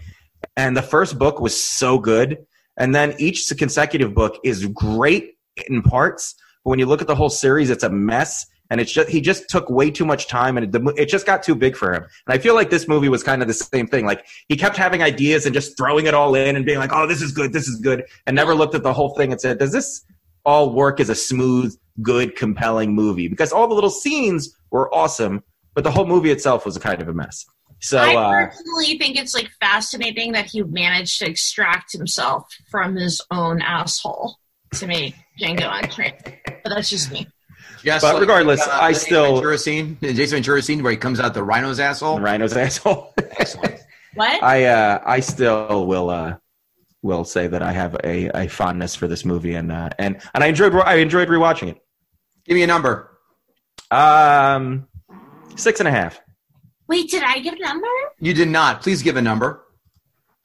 [0.56, 2.46] and the first book was so good,
[2.76, 5.36] and then each consecutive book is great
[5.68, 6.34] in parts,
[6.64, 9.20] but when you look at the whole series, it's a mess and it's just he
[9.20, 12.02] just took way too much time and it, it just got too big for him
[12.02, 14.76] and i feel like this movie was kind of the same thing like he kept
[14.76, 17.52] having ideas and just throwing it all in and being like oh this is good
[17.52, 20.04] this is good and never looked at the whole thing and said does this
[20.44, 25.42] all work as a smooth good compelling movie because all the little scenes were awesome
[25.74, 27.44] but the whole movie itself was a kind of a mess
[27.80, 32.96] so I uh, personally think it's like fascinating that he managed to extract himself from
[32.96, 34.36] his own asshole
[34.74, 36.16] to make Django Unchained.
[36.44, 37.28] But that's just me.
[37.82, 40.98] Just But regardless, uh, I Jason still- Ventura scene, the Jason Ventura scene where he
[40.98, 42.20] comes out the rhino's asshole.
[42.20, 43.80] rhino's asshole Excellent.
[44.14, 44.42] What?
[44.42, 46.36] I uh, I still will uh,
[47.02, 50.42] will say that I have a, a fondness for this movie, and uh, and and
[50.42, 51.80] I enjoyed I enjoyed rewatching it.
[52.44, 53.16] Give me a number.
[53.92, 54.88] Um,
[55.54, 56.20] six and a half.
[56.88, 57.86] Wait, did I give a number?
[58.18, 58.80] You did not.
[58.82, 59.64] Please give a number.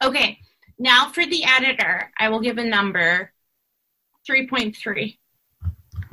[0.03, 0.37] Okay.
[0.77, 3.31] Now for the editor, I will give a number
[4.29, 5.17] 3.3.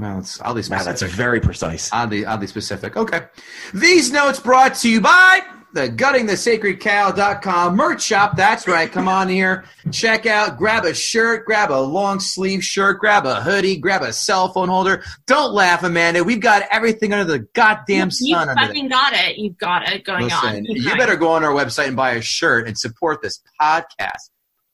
[0.01, 0.85] Well, it's oddly Wow, specific.
[0.87, 1.91] that's very precise.
[1.93, 2.97] oddly, oddly specific.
[2.97, 3.23] Okay.
[3.75, 5.41] These notes brought to you by
[5.73, 8.37] the guttingthesacredcow.com merch shop.
[8.37, 8.91] That's right.
[8.91, 9.65] Come on here.
[9.93, 14.13] Check out, grab a shirt, grab a long sleeve shirt, grab a hoodie, grab a
[14.13, 15.05] cell phone holder.
[15.27, 16.25] Don't laugh, Amanda.
[16.25, 18.67] We've got everything under the goddamn you sun under there.
[18.69, 19.37] fucking got it.
[19.39, 20.65] You've got it going on.
[20.65, 20.99] Keep you going.
[20.99, 24.31] better go on our website and buy a shirt and support this podcast.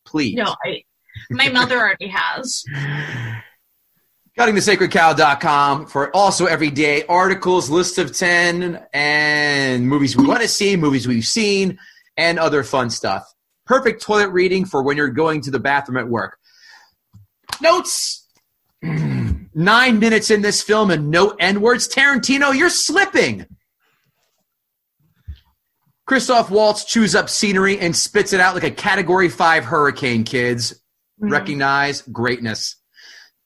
[0.07, 0.37] Please.
[0.37, 0.83] No, I,
[1.31, 2.65] my mother already has.
[4.39, 11.09] GuttingTheSacredCow.com for also everyday articles, list of 10, and movies we want to see, movies
[11.09, 11.79] we've seen,
[12.19, 13.33] and other fun stuff.
[13.65, 16.39] Perfect toilet reading for when you're going to the bathroom at work.
[17.63, 18.29] Notes.
[18.83, 21.89] Nine minutes in this film and no N words.
[21.89, 23.47] Tarantino, you're slipping.
[26.07, 30.75] Christoph Waltz chews up scenery and spits it out like a Category 5 hurricane, kids.
[31.23, 31.33] Mm-hmm.
[31.33, 32.77] Recognize greatness.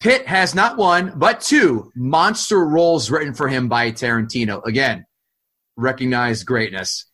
[0.01, 4.65] Pitt has not one, but two monster roles written for him by Tarantino.
[4.65, 5.05] Again,
[5.77, 7.05] recognize greatness.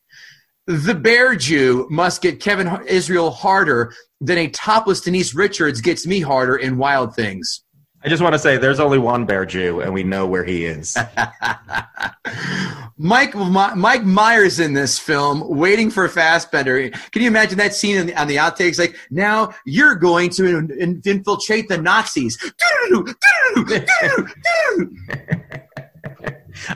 [0.69, 6.21] The Bear Jew must get Kevin Israel harder than a topless Denise Richards gets me
[6.21, 7.65] harder in Wild Things.
[8.07, 10.65] I just want to say there's only one Bear Jew, and we know where he
[10.65, 10.97] is.
[12.97, 16.91] Mike Mike Myers in this film, waiting for Fassbender.
[16.91, 18.79] Can you imagine that scene on the, on the outtakes?
[18.79, 22.39] Like, now you're going to in- infiltrate the Nazis.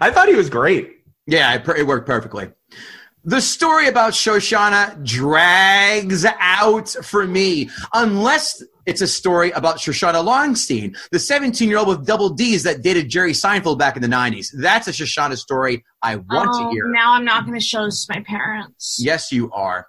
[0.01, 0.97] I thought he was great.
[1.29, 2.51] Yeah, it, it worked perfectly.
[3.23, 10.97] The story about Shoshana drags out for me, unless it's a story about Shoshana Lonstein,
[11.13, 14.49] the 17 year old with double D's that dated Jerry Seinfeld back in the 90s.
[14.53, 16.91] That's a Shoshana story I want oh, to hear.
[16.91, 18.99] Now I'm not going to show this to my parents.
[19.01, 19.87] Yes, you are.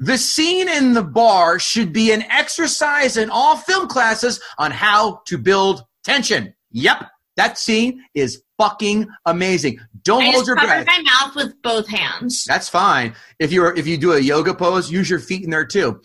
[0.00, 5.22] The scene in the bar should be an exercise in all film classes on how
[5.26, 6.52] to build tension.
[6.72, 9.78] Yep, that scene is fucking amazing.
[10.02, 10.86] Don't I hold your breath.
[10.88, 12.44] my mouth with both hands.
[12.48, 13.14] That's fine.
[13.38, 16.00] If you're if you do a yoga pose, use your feet in there too.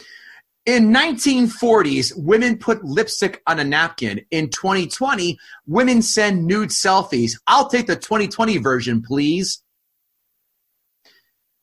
[0.66, 4.26] In 1940s, women put lipstick on a napkin.
[4.32, 5.38] In 2020,
[5.68, 7.34] women send nude selfies.
[7.46, 9.62] I'll take the 2020 version, please.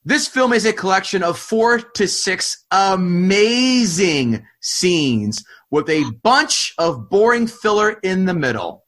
[0.04, 7.08] This film is a collection of four to six amazing scenes with a bunch of
[7.08, 8.84] boring filler in the middle.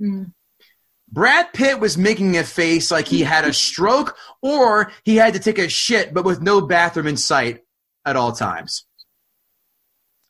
[0.00, 0.32] Mm.
[1.08, 5.40] Brad Pitt was making a face like he had a stroke or he had to
[5.40, 7.60] take a shit, but with no bathroom in sight
[8.04, 8.86] at all times.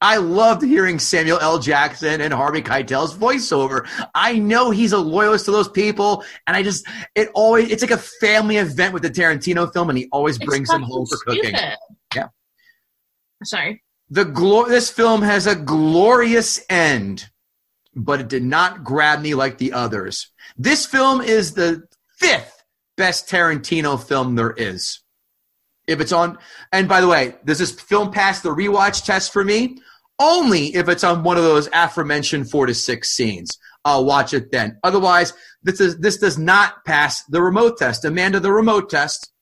[0.03, 1.61] I loved hearing Samuel L.
[1.61, 3.88] Jackson and Harvey Keitel's voiceover.
[4.14, 6.84] I know he's a loyalist to those people, and I just
[7.14, 10.68] it always it's like a family event with the Tarantino film, and he always brings
[10.68, 11.55] them home for cooking.
[11.55, 11.76] stupid.
[12.14, 12.28] Yeah.
[13.44, 13.82] Sorry.
[14.11, 17.30] The glo- this film has a glorious end,
[17.94, 20.32] but it did not grab me like the others.
[20.57, 21.84] This film is the
[22.18, 22.64] fifth
[22.96, 25.00] best Tarantino film there is.
[25.86, 26.38] If it's on,
[26.72, 29.78] and by the way, does this film pass the rewatch test for me?
[30.23, 33.59] Only if it's on one of those aforementioned four to six scenes.
[33.85, 34.79] I'll watch it then.
[34.85, 35.33] Otherwise,
[35.64, 38.05] this is this does not pass the remote test.
[38.05, 39.33] Amanda, the remote test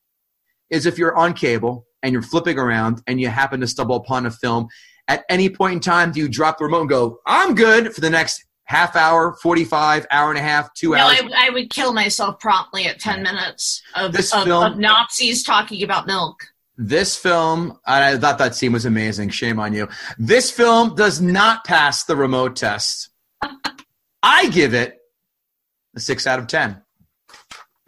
[0.71, 4.25] is if you're on cable and you're flipping around and you happen to stumble upon
[4.25, 4.69] a film.
[5.09, 8.01] At any point in time, do you drop the remote and go, "I'm good" for
[8.01, 11.23] the next half hour, forty-five, hour and a half, two No, hours?
[11.23, 14.79] No, I, I would kill myself promptly at 10 minutes of, This of, film- of
[14.79, 16.39] Nazis talking about milk.
[16.83, 19.29] This film, I thought that scene was amazing.
[19.29, 19.87] Shame on you.
[20.19, 23.11] This film does not pass the remote test.
[24.23, 24.99] I give it
[25.95, 26.81] a six out of ten.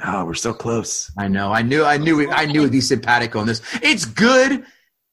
[0.04, 1.10] Oh, we're so close.
[1.16, 1.52] I know.
[1.52, 1.84] I knew.
[1.84, 2.30] I knew.
[2.30, 3.62] I knew it'd be simpatico on this.
[3.82, 4.62] It's good.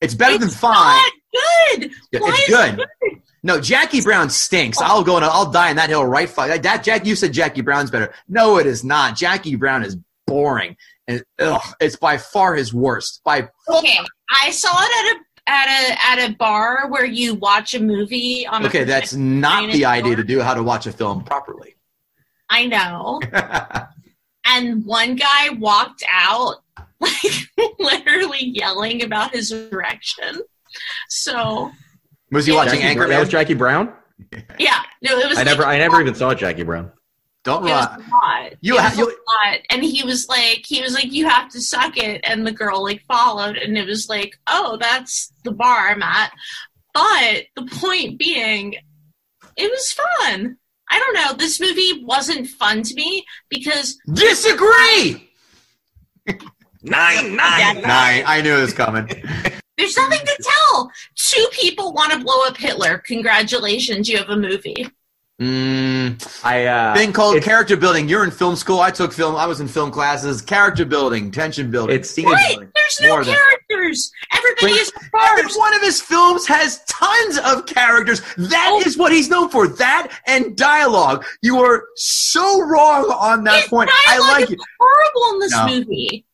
[0.02, 0.74] It's better than It's fine.
[0.74, 1.12] not
[1.78, 1.92] good.
[2.12, 2.86] Yeah, Why it's is good.
[3.44, 4.82] No, Jackie Brown stinks.
[4.82, 6.28] I'll go and I'll die in that hill right.
[6.28, 6.64] Fuck that.
[6.64, 6.84] that.
[6.84, 8.14] Jack, you said Jackie Brown's better.
[8.28, 9.16] No, it is not.
[9.16, 9.96] Jackie Brown is
[10.28, 10.76] boring,
[11.10, 13.22] and ugh, it's by far his worst.
[13.26, 13.97] By Okay,
[14.30, 15.20] I saw it at a
[15.51, 18.66] at a at a bar where you watch a movie on.
[18.66, 19.91] okay, a that's not the Dinosaur?
[19.91, 21.76] idea to do how to watch a film properly.
[22.49, 23.20] I know.
[24.45, 26.57] and one guy walked out,
[26.99, 27.14] like
[27.80, 30.41] literally yelling about his erection.
[31.10, 31.72] So
[32.32, 33.20] Was he watching Jackie Brown, that Anchorman?
[33.22, 33.93] was Jackie Brown.
[34.60, 35.38] yeah, no, it was.
[35.38, 36.91] I never, like- I never even saw Jackie Brown.
[37.46, 38.50] Don't It was lie.
[38.54, 38.58] a.
[38.62, 39.60] You it ha- was you- a lot.
[39.70, 42.22] And he was like, he was like, you have to suck it.
[42.26, 46.32] And the girl like followed, and it was like, oh, that's the bar I'm at.
[46.94, 48.74] But the point being,
[49.56, 50.58] it was fun.
[50.92, 51.34] I don't know.
[51.38, 55.30] This movie wasn't fun to me because Disagree.
[56.82, 57.82] Nine, nine.
[57.82, 58.24] Nine.
[58.26, 59.06] I knew it was coming.
[59.78, 60.92] there's nothing to tell.
[61.16, 63.00] Two people want to blow up Hitler.
[63.00, 64.88] Congratulations, you have a movie.
[65.40, 68.10] Mm, I uh, thing called character building.
[68.10, 68.82] You're in film school.
[68.82, 69.38] I took film.
[69.38, 70.42] I was in film classes.
[70.42, 72.50] Character building, tension building, It's- scene Right?
[72.56, 72.72] building.
[72.76, 74.12] There's no More than- characters.
[74.34, 78.22] Everybody Wait, is Every one of his films has tons of characters.
[78.38, 79.00] That is Oh.
[79.04, 79.68] what he's known for.
[79.68, 81.26] That and dialogue.
[81.42, 83.90] You are so wrong on that His point.
[84.08, 84.60] I like is it.
[84.80, 85.68] horrible in this No.
[85.68, 86.26] movie.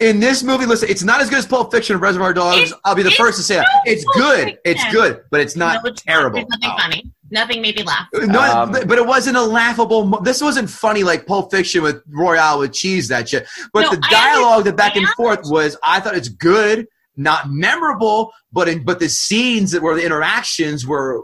[0.00, 2.58] In this movie, listen, it's not as good as Pulp Fiction or Reservoir Dogs.
[2.58, 3.66] It's- I'll be the first to say that.
[3.86, 4.58] It's good.
[4.64, 6.40] It's good, but it's not no, it's terrible.
[6.40, 6.48] Not.
[6.48, 6.82] There's nothing Oh.
[6.82, 7.10] funny.
[7.30, 8.08] Nothing made me laugh.
[8.12, 10.04] No, Um, but it wasn't a laughable.
[10.06, 13.46] mo- This wasn't funny like Pulp Fiction with Royale with cheese that shit.
[13.72, 15.76] But No, the dialogue, the back and forth was.
[15.84, 20.86] I thought it's good, not memorable, but in, but the scenes that were the interactions
[20.86, 21.22] were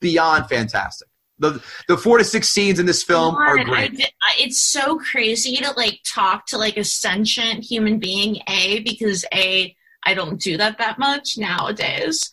[0.00, 1.08] beyond fantastic.
[1.40, 3.96] The the four to six scenes in this film God, are great.
[3.96, 8.42] di- I- it's so crazy to like talk to like a sentient human being.
[8.48, 12.30] A because a I don't do that that much nowadays.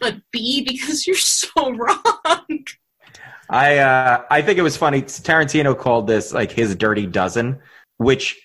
[0.00, 2.64] But B because you're so wrong.
[3.48, 5.02] I uh, I think it was funny.
[5.02, 7.60] Tarantino called this like his Dirty Dozen,
[7.98, 8.40] which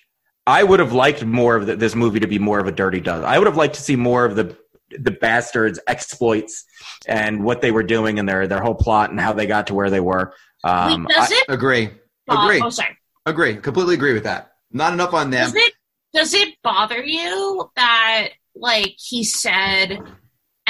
[0.46, 3.00] I would have liked more of the, this movie to be more of a Dirty
[3.00, 3.24] Dozen.
[3.24, 4.56] I would have liked to see more of the
[4.98, 6.64] the bastards exploits
[7.06, 9.74] and what they were doing and their their whole plot and how they got to
[9.74, 10.34] where they were.
[10.64, 11.44] Um, Wait, does I- it?
[11.48, 11.90] Agree,
[12.26, 12.96] bo- agree, Oh, sorry.
[13.26, 13.56] agree.
[13.56, 14.52] Completely agree with that.
[14.70, 15.44] Not enough on them.
[15.50, 15.72] Does it
[16.14, 19.98] does it bother you that like he said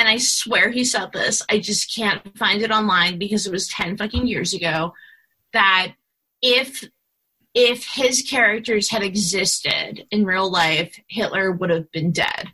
[0.02, 3.68] and I swear he said this, I just can't find it online because it was
[3.68, 4.94] ten fucking years ago,
[5.52, 5.92] that
[6.42, 6.82] if
[7.54, 12.52] if his characters had existed in real life, Hitler would have been dead.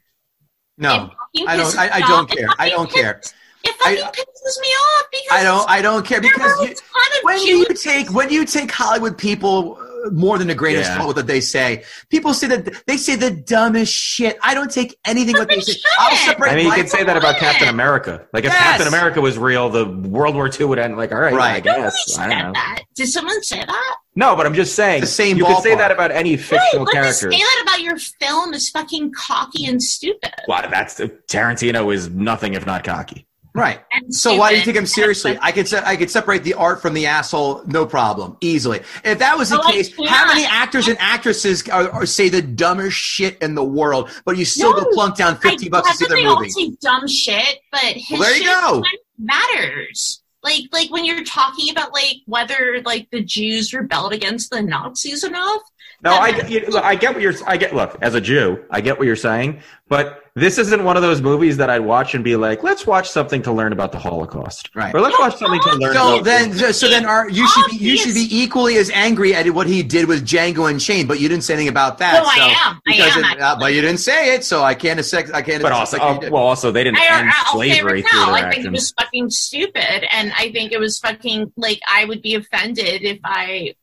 [0.77, 1.11] No,
[1.47, 1.79] I don't.
[1.79, 2.49] I, I don't care.
[2.59, 3.23] I don't care.
[3.65, 5.71] It fucking I- pisses me off because I don't.
[5.71, 9.17] I don't care because you, a ton of when you take when you take Hollywood
[9.17, 9.81] people
[10.13, 10.97] more than a grain of Yeah.
[10.97, 14.39] salt with what they say, people say that they say the dumbest shit.
[14.43, 15.75] I don't take anything what they say.
[15.99, 16.53] I'll separate.
[16.53, 17.41] I mean, you life could say that about What?
[17.41, 18.27] Captain America.
[18.33, 18.59] Like if Yes.
[18.63, 20.97] Captain America was real, the World War II would end.
[20.97, 21.57] Like, all right, Right.
[21.57, 22.19] I Nobody guess.
[22.19, 22.53] I don't know.
[22.53, 22.81] that.
[22.95, 23.97] Did someone say that?
[24.17, 25.01] No, but I'm just saying.
[25.03, 27.31] The same You could say that about any No, fictional but to character.
[27.31, 30.33] say that about your film is fucking cocky and stupid.
[30.49, 30.97] Well, that's
[31.31, 33.28] Tarantino is nothing if not cocky.
[33.59, 33.81] Right.
[33.93, 35.39] And So why do you take him seriously?
[35.41, 38.81] I could se- I could separate the art from the asshole, no problem, easily.
[39.05, 42.29] If that was the oh, No, case, how many actors and actresses are, are say
[42.29, 45.71] the dumbest shit in the world, but you still No, go plunk down fifty I
[45.71, 48.61] bucks to see their they all say dumb shit, but his Well, there you shit
[48.61, 48.83] go.
[49.19, 50.23] matters.
[50.43, 55.25] Like, like when you're talking about like whether like the Jews rebelled against the Nazis
[55.25, 55.63] enough.
[56.01, 57.35] No, I, you, look, I get what you're.
[57.45, 57.75] I get.
[57.75, 61.21] Look, as a Jew, I get what you're saying, but this isn't one of those
[61.21, 64.71] movies that I'd watch and be like, "Let's watch something to learn about the Holocaust,"
[64.75, 64.95] Right.
[64.95, 65.95] Or let's watch something to learn.
[65.95, 69.35] So about then, so then, are you should be you should be equally as angry
[69.35, 72.23] at what he did with Django Unchained, but you didn't say anything about that.
[72.23, 72.81] No, I so, am.
[72.87, 74.99] I am, it- uh, but you didn't say it, so I can't.
[74.99, 75.63] Accept, I can't.
[75.63, 78.03] But also, accept like oh, well, also they didn't I, end I'll say it slavery
[78.03, 81.53] right through their I think it was fucking stupid, and I think it was fucking
[81.57, 83.75] like I would be offended if I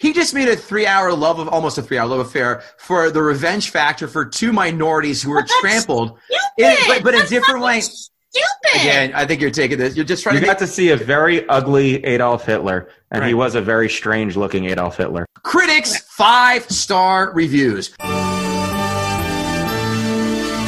[0.00, 3.68] He just made a three-hour love of almost a three-hour love affair for the revenge
[3.68, 6.18] factor for two minorities who were Well, trampled.
[6.56, 6.70] stupid.
[6.72, 7.80] In- but- but in That's different way.
[7.82, 8.46] Stupid.
[8.76, 9.96] Again, I think you're taking this.
[9.96, 13.34] You're just trying You to got to see a very ugly Adolf Hitler, and he
[13.34, 15.26] was a very strange-looking Adolf Hitler.
[15.42, 17.88] critics five-star reviews.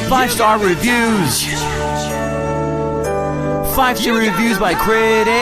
[0.09, 1.43] Five star reviews.
[3.75, 5.33] Five star reviews by critics.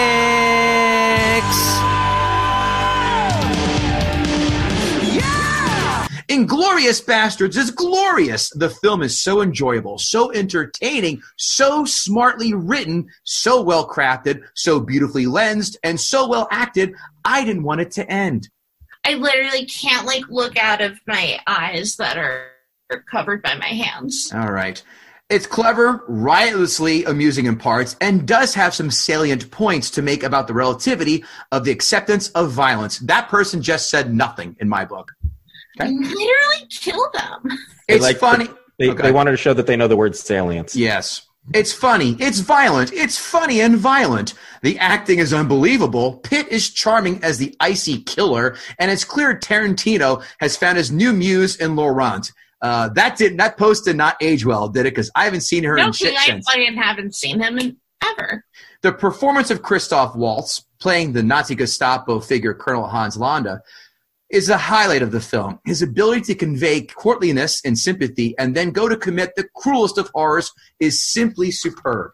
[6.31, 8.49] Inglorious Basterds is glorious.
[8.51, 15.25] The film is so enjoyable, so entertaining, so smartly written, so well crafted, so beautifully
[15.25, 16.93] lensed, and so well acted.
[17.25, 18.47] I didn't want it to end.
[19.05, 22.47] I literally can't like look out of my eyes that are
[22.91, 24.31] are covered by my hands.
[24.33, 24.81] All right.
[25.29, 30.47] It's clever, riotously amusing in parts, and does have some salient points to make about
[30.47, 32.99] the relativity of the acceptance of violence.
[32.99, 35.11] That person just said nothing in my book.
[35.83, 35.91] Okay.
[35.93, 37.57] Literally kill them.
[37.87, 38.47] They It's like- funny.
[38.79, 39.03] They, Okay.
[39.03, 40.75] they wanted to show that they know the word salience.
[40.75, 41.21] Yes.
[41.53, 42.15] It's funny.
[42.19, 42.91] It's violent.
[42.93, 44.33] It's funny and violent.
[44.63, 46.17] The acting is unbelievable.
[46.23, 51.13] Pitt is charming as the icy killer, and it's clear Tarantino has found his new
[51.13, 52.31] muse in Laurent.
[52.61, 54.93] Uh, that did that post did not age well, did it?
[54.93, 56.45] Because I haven't seen her No, in shit I since.
[56.47, 58.45] fucking haven't seen him in ever.
[58.83, 63.61] The performance of Christoph Waltz playing the Nazi Gestapo figure Colonel Hans Landa
[64.31, 65.59] is the highlight of the film.
[65.65, 70.09] His ability to convey courtliness and sympathy and then go to commit the cruelest of
[70.13, 72.11] horrors is simply superb.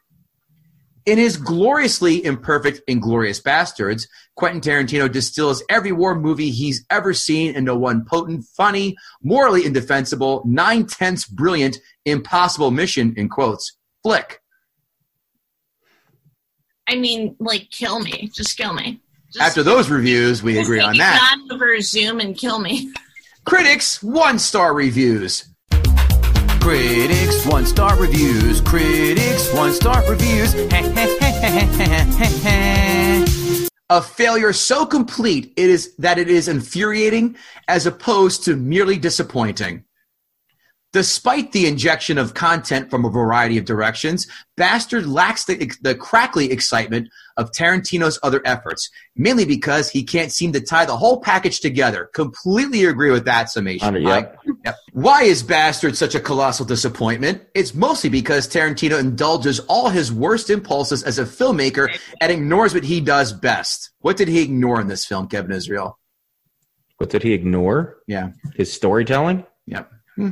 [1.05, 7.55] In his gloriously imperfect Inglorious Basterds, Quentin Tarantino distills every war movie he's ever seen
[7.55, 14.41] into one potent, funny, morally indefensible, nine tenths brilliant, impossible mission, in quotes, flick.
[16.89, 18.29] I mean, like, kill me.
[18.33, 18.99] Just kill me.
[19.33, 21.35] Just, After those reviews, we agree on that.
[21.35, 22.91] gun over Zoom and kill me.
[23.45, 25.45] Critics, one star reviews.
[26.61, 28.61] Critics one star reviews.
[28.61, 30.53] Critics one star reviews.
[33.89, 37.37] A failure so complete it is that it is infuriating
[37.69, 39.85] as opposed to merely disappointing.
[40.93, 44.25] Despite the injection of content from a variety of directions,
[44.55, 50.53] Bastard lacks the, the crackly excitement of Tarantino's other efforts, mainly because he can't seem
[50.53, 52.09] to tie the whole package together.
[52.13, 53.95] Completely agree with that summation.
[54.01, 54.39] Yep.
[54.47, 54.75] I- yep.
[54.93, 57.43] Why is Bastard such a colossal disappointment?
[57.53, 62.85] It's mostly because Tarantino indulges all his worst impulses as a filmmaker and ignores what
[62.85, 63.91] he does best.
[63.99, 65.99] What did he ignore in this film, Kevin Israel?
[66.97, 67.97] What did he ignore?
[68.07, 68.31] Yeah.
[68.55, 69.45] His storytelling?
[69.67, 69.91] Yep.
[70.15, 70.31] Hmm.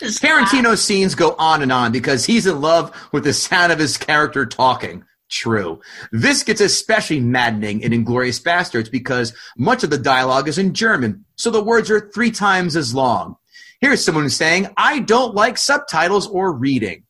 [0.00, 0.06] Okay.
[0.06, 3.78] Just Tarantino's scenes go on and on because he's in love with the sound of
[3.78, 5.04] his character talking.
[5.28, 5.80] True.
[6.10, 11.24] This gets especially maddening in Inglorious Basterds because much of the dialogue is in German,
[11.36, 13.36] so the words are three times as long.
[13.80, 17.04] Here's someone who's saying, I don't like subtitles or reading.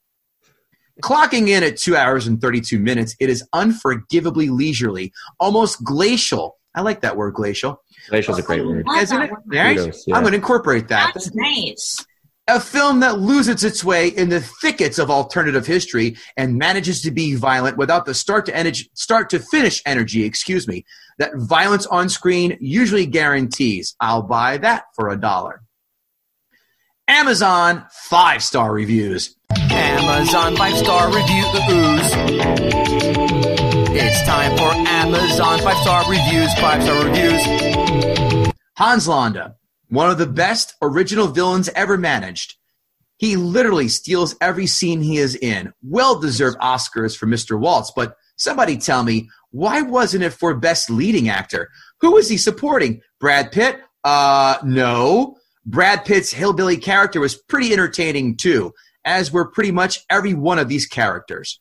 [1.02, 6.58] Clocking in at two hours and 32 minutes, it is unforgivably leisurely, almost glacial.
[6.74, 7.80] I like that word, glacial.
[8.08, 8.84] Glacial is a great word.
[8.96, 9.30] Isn't it?
[9.30, 9.40] word.
[9.46, 9.76] Right?
[9.76, 10.16] Kudos, yeah.
[10.16, 11.12] I'm going to incorporate that.
[11.14, 12.04] That's nice.
[12.50, 17.10] A film that loses its way in the thickets of alternative history and manages to
[17.10, 20.86] be violent without the start to energy, start to finish energy, excuse me,
[21.18, 23.94] that violence on screen usually guarantees.
[24.00, 25.62] I'll buy that for a dollar.
[27.06, 29.36] Amazon five star reviews.
[29.50, 31.46] Amazon five star reviews.
[33.90, 36.54] It's time for Amazon five star reviews.
[36.54, 38.52] Five star reviews.
[38.78, 39.56] Hans Landa,
[39.88, 42.56] one of the best original villains ever managed.
[43.16, 45.72] He literally steals every scene he is in.
[45.82, 47.58] Well deserved Oscars for Mr.
[47.58, 51.68] Waltz, but somebody tell me, why wasn't it for Best Leading Actor?
[52.00, 53.00] Who was he supporting?
[53.18, 53.80] Brad Pitt?
[54.04, 55.36] Uh, no.
[55.66, 58.72] Brad Pitt's hillbilly character was pretty entertaining too,
[59.04, 61.60] as were pretty much every one of these characters.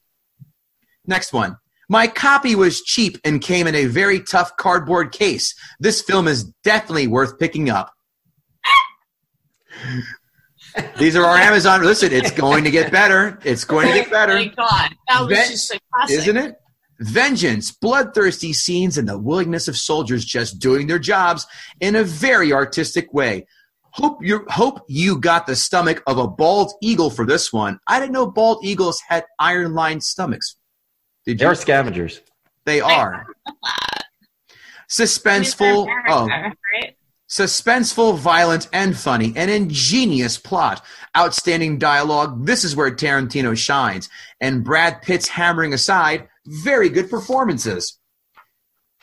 [1.05, 1.57] Next one.
[1.89, 5.55] My copy was cheap and came in a very tough cardboard case.
[5.80, 7.93] This film is definitely worth picking up.
[10.97, 11.84] These are our Amazon.
[11.84, 13.39] Listen, it's going to get better.
[13.43, 16.17] It's going to get Oh better, my god, that was Ven- just a classic.
[16.19, 16.55] isn't it?
[16.99, 21.45] Vengeance, bloodthirsty scenes, and the willingness of soldiers just doing their jobs
[21.80, 23.45] in a very artistic way.
[23.91, 27.80] Hope you hope you got the stomach of a bald eagle for this one.
[27.88, 30.55] I didn't know bald eagles had iron-lined stomachs.
[31.25, 31.51] Did They you?
[31.51, 32.21] are scavengers.
[32.65, 33.25] They are.
[34.89, 35.88] Suspenseful.
[36.09, 36.96] Oh, right?
[37.30, 39.34] Suspenseful, violent, and funny.
[39.36, 40.84] An ingenious plot.
[41.15, 42.45] Outstanding dialogue.
[42.45, 44.09] This is where Tarantino shines.
[44.39, 47.99] And Brad Pitt's hammering aside, very good performances.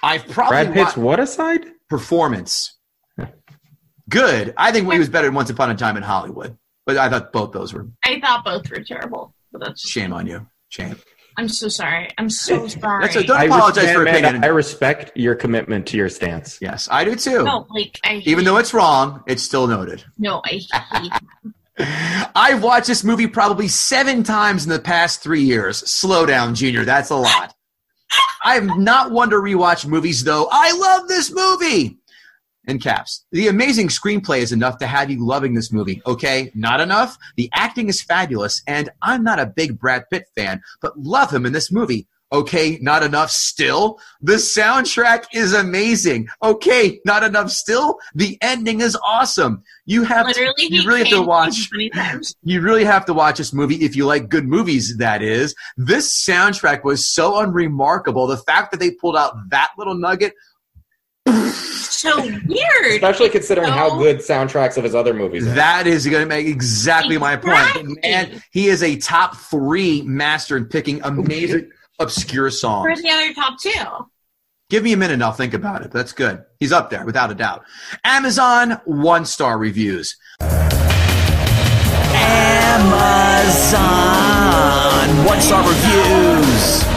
[0.02, 1.66] I've probably Brad Pitt's wa- what aside?
[1.88, 2.76] performance.
[4.08, 4.52] Good.
[4.56, 6.58] I think he was better than Once Upon a Time in Hollywood.
[6.86, 10.12] But I thought both those were I thought both were terrible, but that's just, shame
[10.12, 10.46] on you.
[10.68, 10.96] Shame.
[11.36, 12.08] I'm so sorry.
[12.18, 13.04] I'm so sorry.
[13.04, 14.44] That's a- don't I apologize res- for man, opinion.
[14.44, 16.58] I respect your commitment to your stance.
[16.60, 17.42] Yes, I do too.
[17.44, 20.04] no, like I hate, Even though it's wrong, it's still noted.
[20.18, 20.60] no, I
[20.92, 21.12] hate.
[22.36, 25.78] I've watched this movie probably seven times in the past three years.
[25.90, 26.84] Slow down, Junior.
[26.84, 27.54] That's a lot.
[28.44, 30.48] I'm not one to rewatch movies, though.
[30.52, 31.98] I love this movie.
[32.66, 33.26] In caps.
[33.30, 36.00] The amazing screenplay is enough to have you loving this movie.
[36.06, 37.18] Okay, not enough.
[37.36, 41.44] The acting is fabulous, and I'm not a big Brad Pitt fan, but love him
[41.44, 42.06] in this movie.
[42.34, 44.00] Okay, not enough still.
[44.20, 46.26] The soundtrack is amazing.
[46.42, 47.98] Okay, not enough still.
[48.14, 49.62] The ending is awesome.
[49.86, 51.70] You have Literally, to, you really have to watch
[52.42, 56.26] you really have to watch this movie if you like good movies that is this
[56.26, 60.32] soundtrack was so unremarkable the fact that they pulled out that little nugget
[61.94, 62.86] So weird.
[62.94, 65.54] Especially considering how good soundtracks of his other movies are.
[65.54, 67.96] that is going to make exactly my point Exactly.
[68.02, 71.70] and he is a top three master in picking amazing
[72.00, 73.70] obscure songs Where's the other top two?
[74.70, 77.30] give me a minute and i'll think about it that's good he's up there without
[77.30, 77.62] a doubt
[78.04, 80.16] amazon one star reviews
[83.94, 86.93] Amazon one star reviews.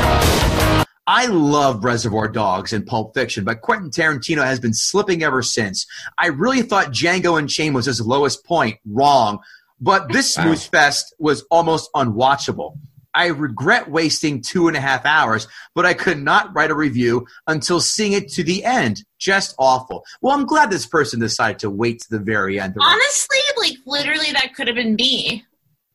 [1.07, 5.87] I love Reservoir Dogs and Pulp Fiction, but Quentin Tarantino has been slipping ever since.
[6.17, 8.77] I really thought Django Unchained was his lowest point.
[8.85, 9.39] Wrong.
[9.79, 10.43] But this Wow.
[10.43, 12.77] Smooth Fest was almost unwatchable.
[13.13, 17.25] I regret wasting two and a half hours, but I could not write a review
[17.47, 19.03] until seeing it to the end.
[19.17, 20.03] Just awful.
[20.21, 22.75] Well, I'm glad this person decided to wait to the very end.
[22.79, 25.46] Honestly, like literally, that could have been me.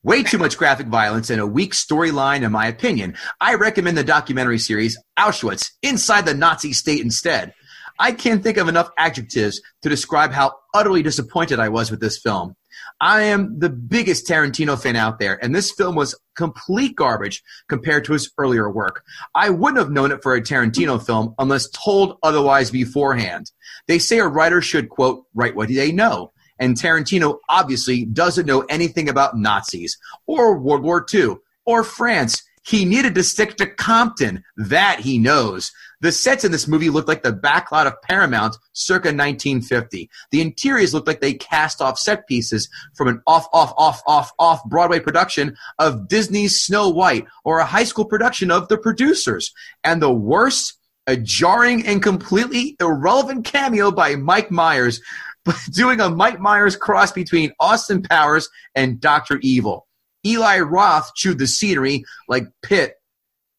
[0.05, 3.14] Way too much graphic violence and a weak storyline, in my opinion.
[3.40, 7.55] I recommend the documentary series Auschwitz Inside the Nazi State instead.
[8.00, 12.18] I can't think of enough adjectives to describe how utterly disappointed I was with this
[12.18, 12.57] film.
[13.00, 18.05] I am the biggest Tarantino fan out there, and this film was complete garbage compared
[18.07, 19.05] to his earlier work.
[19.36, 23.53] I wouldn't have known it for a Tarantino film unless told otherwise beforehand.
[23.86, 26.32] They say a writer should, quote, write what they know.
[26.62, 29.98] And Tarantino obviously doesn't know anything about Nazis
[30.28, 32.40] or World War II or France.
[32.62, 34.44] He needed to stick to Compton.
[34.56, 35.72] That he knows.
[36.02, 40.08] The sets in this movie looked like the backlot of Paramount circa 1950.
[40.30, 44.30] The interiors looked like they cast off set pieces from an off, off, off, off,
[44.38, 49.52] off Broadway production of Disney's Snow White or a high school production of The Producers.
[49.82, 55.00] And the worst, a jarring and completely irrelevant cameo by Mike Myers,
[55.72, 59.38] doing a Mike Myers cross between Austin Powers and Dr.
[59.43, 59.86] Evil.
[60.24, 62.95] Eli Roth chewed the scenery like Pitt.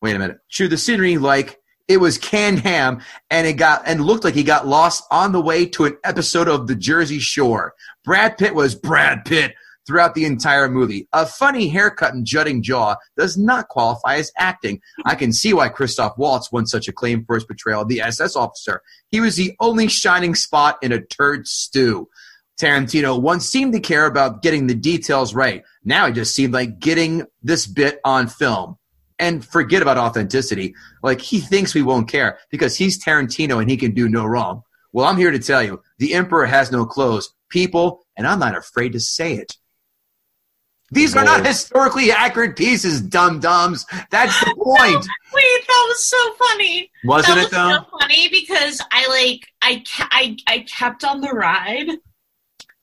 [0.02, 0.38] Wait a minute.
[0.50, 4.44] Chewed the scenery like it was canned ham and it got and looked like he
[4.44, 7.74] got lost on the way to an episode of the Jersey Shore.
[8.06, 9.54] Brad Pitt was Brad Pitt
[9.86, 11.08] throughout the entire movie.
[11.14, 14.82] A funny haircut and jutting jaw does not qualify as acting.
[15.06, 18.36] I can see why Christoph Waltz won such acclaim for his portrayal of the SS
[18.36, 18.82] officer.
[19.10, 22.10] He was the only shining spot in a turd stew.
[22.60, 25.64] Tarantino once seemed to care about getting the details right.
[25.84, 28.78] Now it just seemed like getting this bit on film.
[29.20, 30.74] And forget about authenticity.
[31.02, 34.64] Like he thinks we won't care because he's Tarantino and he can do no wrong.
[34.92, 38.58] Well, I'm here to tell you the emperor has no clothes, people, and I'm not
[38.58, 39.58] afraid to say it.
[40.94, 43.86] These are not historically accurate pieces, dum dums.
[44.12, 45.08] That's the point.
[45.34, 46.92] Wait, that was so funny.
[47.04, 47.86] Wasn't that it was though?
[47.92, 51.88] so funny because I like I I I kept on the ride.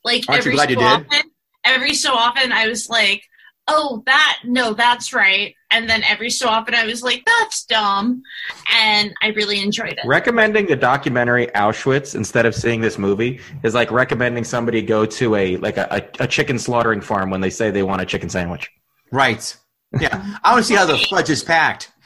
[0.04, 1.06] Like Aren't you every glad so you did?
[1.06, 1.30] often,
[1.64, 3.22] every so often I was like,
[3.68, 8.22] "Oh, that no, that's right," and then every so often I was like, "That's dumb,"
[8.74, 10.00] and I really enjoyed it.
[10.04, 15.34] Recommending the documentary Auschwitz instead of seeing this movie is like recommending somebody go to
[15.36, 15.86] a like a,
[16.18, 18.70] a, a chicken slaughtering farm when they say they want a chicken sandwich.
[19.12, 19.56] Right.
[19.98, 20.36] Yeah.
[20.44, 21.92] I want to see how the fudge is packed.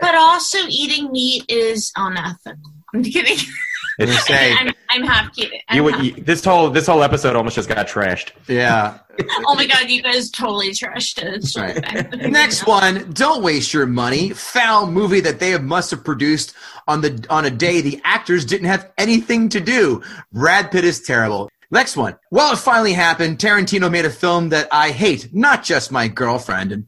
[0.00, 2.72] But also, eating meat is unethical.
[2.94, 3.36] I'm kidding.
[4.00, 5.60] And you say, I'm, I'm half kidding.
[5.68, 8.30] I'm You, half- you, this whole this whole episode almost just got trashed.
[8.46, 8.98] yeah.
[9.46, 11.34] oh my god, you guys totally trashed it.
[11.34, 11.76] It's Right.
[12.14, 12.30] okay.
[12.30, 14.30] Next one, don't waste your money.
[14.30, 16.54] Foul movie that they must have produced
[16.86, 20.02] on the on a day the actors didn't have anything to do.
[20.32, 21.50] Brad Pitt is terrible.
[21.70, 22.16] Next one.
[22.30, 23.38] Well, it finally happened.
[23.38, 26.72] Tarantino made a film that I hate, not just my girlfriend.
[26.72, 26.86] And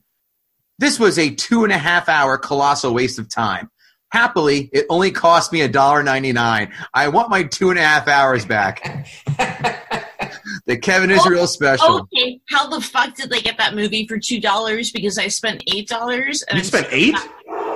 [0.79, 3.69] this was a two and a half hour colossal waste of time.
[4.13, 6.73] Happily, it only cost me a dollar ninety nine.
[6.93, 9.07] I want my two and a half hours back.
[10.67, 12.01] the Kevin Israel oh, special.
[12.01, 14.91] Okay, how the fuck did they get that movie for two dollars?
[14.91, 16.43] Because I spent eight dollars.
[16.53, 17.15] You spent eight?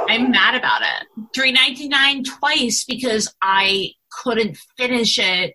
[0.08, 1.28] I'm mad about it.
[1.34, 5.54] Three ninety nine twice because I couldn't finish it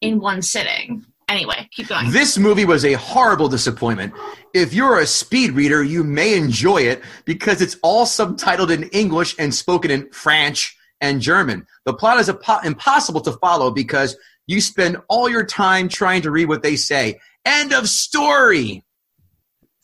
[0.00, 1.06] in one sitting.
[1.28, 2.10] Anyway, keep going.
[2.12, 4.14] This movie was a horrible disappointment.
[4.54, 9.34] If you're a speed reader, you may enjoy it because it's all subtitled in English
[9.38, 11.66] and spoken in French and German.
[11.84, 14.16] The plot is apo- impossible to follow because
[14.46, 17.18] you spend all your time trying to read what they say.
[17.44, 18.84] End of story.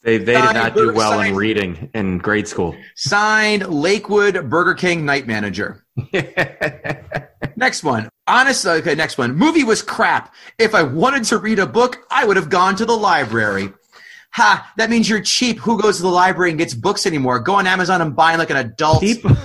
[0.05, 2.77] They they did not do Burger well in reading in grade school.
[2.97, 5.85] Signed Lakewood Burger King Night Manager.
[7.63, 8.09] Next one.
[8.27, 9.37] Honest, okay, next one.
[9.37, 10.35] Movie was crap.
[10.59, 13.73] If I wanted to read a book, I would have gone to the library.
[14.33, 15.61] Ha, that means you're cheap.
[15.61, 17.39] Who goes to the library and gets books anymore?
[17.39, 19.01] Go on Amazon and buy like an adult.
[19.01, 19.37] people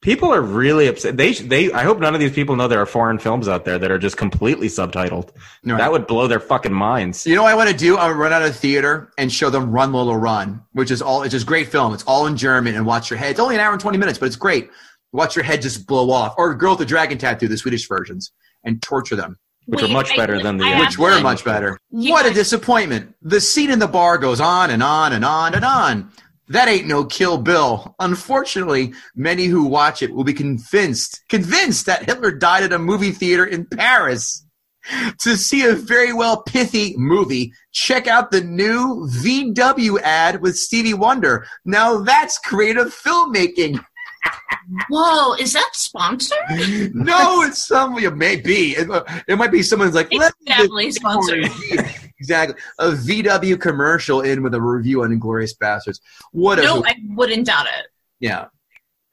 [0.00, 1.16] people are really upset.
[1.16, 3.78] They they I hope none of these people know there are foreign films out there
[3.78, 5.30] that are just completely subtitled.
[5.64, 5.78] Right.
[5.78, 7.24] That would blow their fucking minds.
[7.24, 7.96] You know what I want to do?
[7.96, 11.02] I want to run out of theater and show them Run Lola Run, which is
[11.02, 11.22] all.
[11.22, 11.94] It's just great film.
[11.94, 13.30] It's all in German and watch your head.
[13.30, 14.70] It's only an hour and twenty minutes, but it's great.
[15.12, 16.34] Watch your head just blow off.
[16.38, 18.32] Or Girl with the Dragon Tattoo, the Swedish versions,
[18.64, 21.20] and torture them, Which are Wait, much I- better than the, I uh, which were
[21.20, 21.78] much better.
[21.90, 23.14] You What a disappointment!
[23.22, 26.10] The scene in the bar goes on and on and on and on.
[26.48, 27.94] That ain't no Kill Bill.
[28.00, 33.12] Unfortunately, many who watch it will be convinced convinced that Hitler died at a movie
[33.12, 34.44] theater in Paris.
[35.20, 40.94] To see a very well pithy movie, check out the new VW ad with Stevie
[40.94, 41.46] Wonder.
[41.66, 43.84] Now that's creative filmmaking.
[44.88, 46.38] Whoa, is that sponsored?
[46.94, 47.98] no, it's some.
[47.98, 48.72] It may be.
[48.76, 48.88] It,
[49.26, 50.08] it might be someone's like.
[50.10, 51.46] It's definitely sponsored.
[52.18, 52.60] exactly.
[52.78, 56.00] A VW commercial in with a review on Inglorious Basterds.
[56.32, 57.86] What a No, I wouldn't doubt it.
[58.20, 58.46] yeah.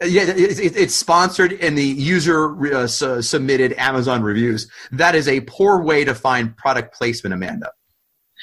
[0.06, 4.70] Yeah, it, it, it's sponsored in the user uh, su- submitted Amazon reviews.
[4.92, 7.72] That is a poor way to find product placement, Amanda.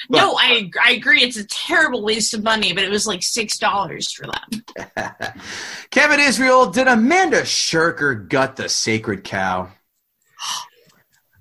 [0.09, 1.21] But- no, I I agree.
[1.23, 4.93] It's a terrible waste of money, but it was like six dollars for them.
[5.89, 9.69] Kevin Israel, did Amanda Scherker gut the sacred cow?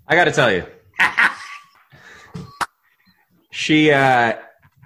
[0.07, 0.65] I got to tell you,
[3.51, 4.35] she uh,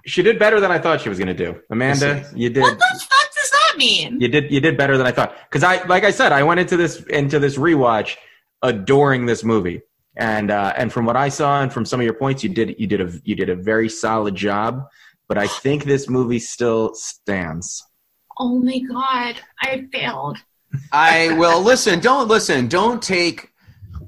[0.06, 1.60] she did better than I thought she was going to do.
[1.70, 4.20] Amanda, you did What the fuck does that mean?
[4.20, 5.34] you did you did better than I thought.
[5.48, 8.16] Because I like I said, I went into this into this rewatch
[8.62, 9.82] adoring this movie,
[10.18, 12.74] and uh, and from what I saw and from some of your points, you did
[12.78, 14.86] you did a you did a very solid job.
[15.28, 17.84] But I think this movie still stands.
[18.38, 20.38] Oh my god, I failed.
[20.92, 22.00] I will listen.
[22.00, 22.66] Don't listen.
[22.66, 23.52] Don't take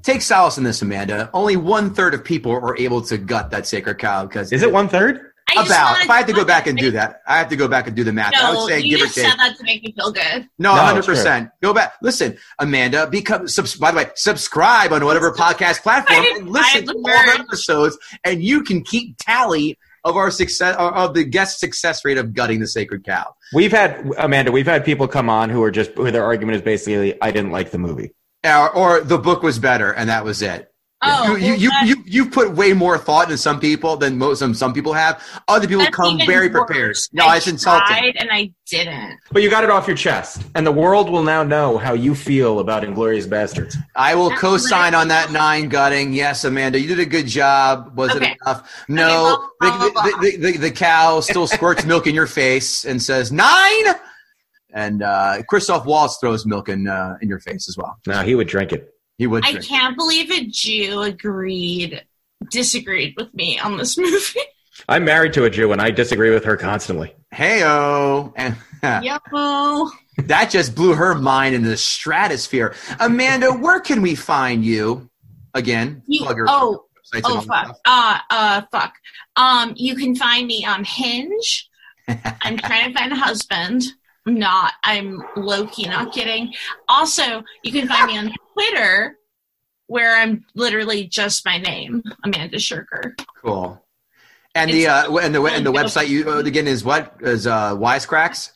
[0.03, 1.29] take solace in this, Amanda.
[1.33, 4.71] Only one third of people are able to gut that sacred cow because Is it
[4.71, 5.30] one third?
[5.57, 5.91] I about.
[5.91, 7.87] wanted If I had to go back and do that, I have to go back
[7.87, 8.33] and do the math.
[8.33, 8.43] it.
[8.43, 9.25] I No, would say you give or just take.
[9.27, 10.47] said that to make me feel good.
[10.59, 11.15] No, No, hundred it's fair.
[11.15, 11.49] percent.
[11.61, 11.93] Go back.
[12.01, 13.07] Listen, Amanda.
[13.07, 13.47] Become.
[13.47, 17.39] Subs- by the way, subscribe on whatever podcast platform and listen to all our learned.
[17.41, 22.33] episodes, and you can keep tally of our success of the guest success rate of
[22.33, 23.35] gutting the sacred cow.
[23.53, 24.51] We've had Amanda.
[24.51, 27.51] We've had people come on who are just who their argument is basically, I didn't
[27.51, 28.11] like the movie.
[28.43, 30.70] Or, or the book was better, and that was it.
[31.03, 33.97] Oh, you, you, well, you, that- you, you put way more thought into some people
[33.97, 35.23] than most some, some people have.
[35.47, 36.95] Other people that's come even very prepared.
[37.11, 37.87] No, I it's insulting.
[37.87, 39.17] tried and I didn't.
[39.31, 42.13] But you got it off your chest, and the world will now know how you
[42.13, 43.75] feel about Inglorious Basterds.
[43.95, 46.13] I will That's co-sign on that nine gutting.
[46.13, 47.97] Yes, Amanda, you did a good job.
[47.97, 48.31] Was Okay.
[48.31, 48.85] it enough?
[48.87, 52.27] No, blah, blah, blah, the, the, the, the, the cow still squirts milk in your
[52.27, 53.85] face and says nine.
[54.73, 57.97] And uh, Christoph Waltz throws milk in uh, in your face as well.
[58.07, 58.93] No, he would drink it.
[59.21, 59.45] He would.
[59.45, 62.03] I can't believe a Jew agreed,
[62.49, 64.39] disagreed with me on this movie.
[64.89, 67.13] I'm married to a Jew, and I disagree with her constantly.
[67.31, 68.55] Heyo, and
[69.05, 69.89] Yo.
[70.25, 72.73] that just blew her mind into the stratosphere.
[72.99, 75.07] Amanda, where can we find you?
[75.53, 77.65] Again, You- plug your oh, websites and oh all fuck.
[77.65, 77.77] stuff.
[77.85, 78.95] Uh, uh, fuck.
[79.35, 81.69] Um, you can find me on Hinge.
[82.07, 83.83] I'm trying to find a husband.
[84.25, 84.73] I'm not.
[84.83, 86.53] I'm low key not kidding.
[86.87, 88.33] Also, you can find me on
[88.71, 89.17] Twitter,
[89.87, 93.13] where I'm literally just my name, Amanda Scherker.
[93.43, 93.83] Cool.
[94.53, 97.75] And the uh, and the and the website you uh, again is what is uh,
[97.75, 98.51] Wisecracks.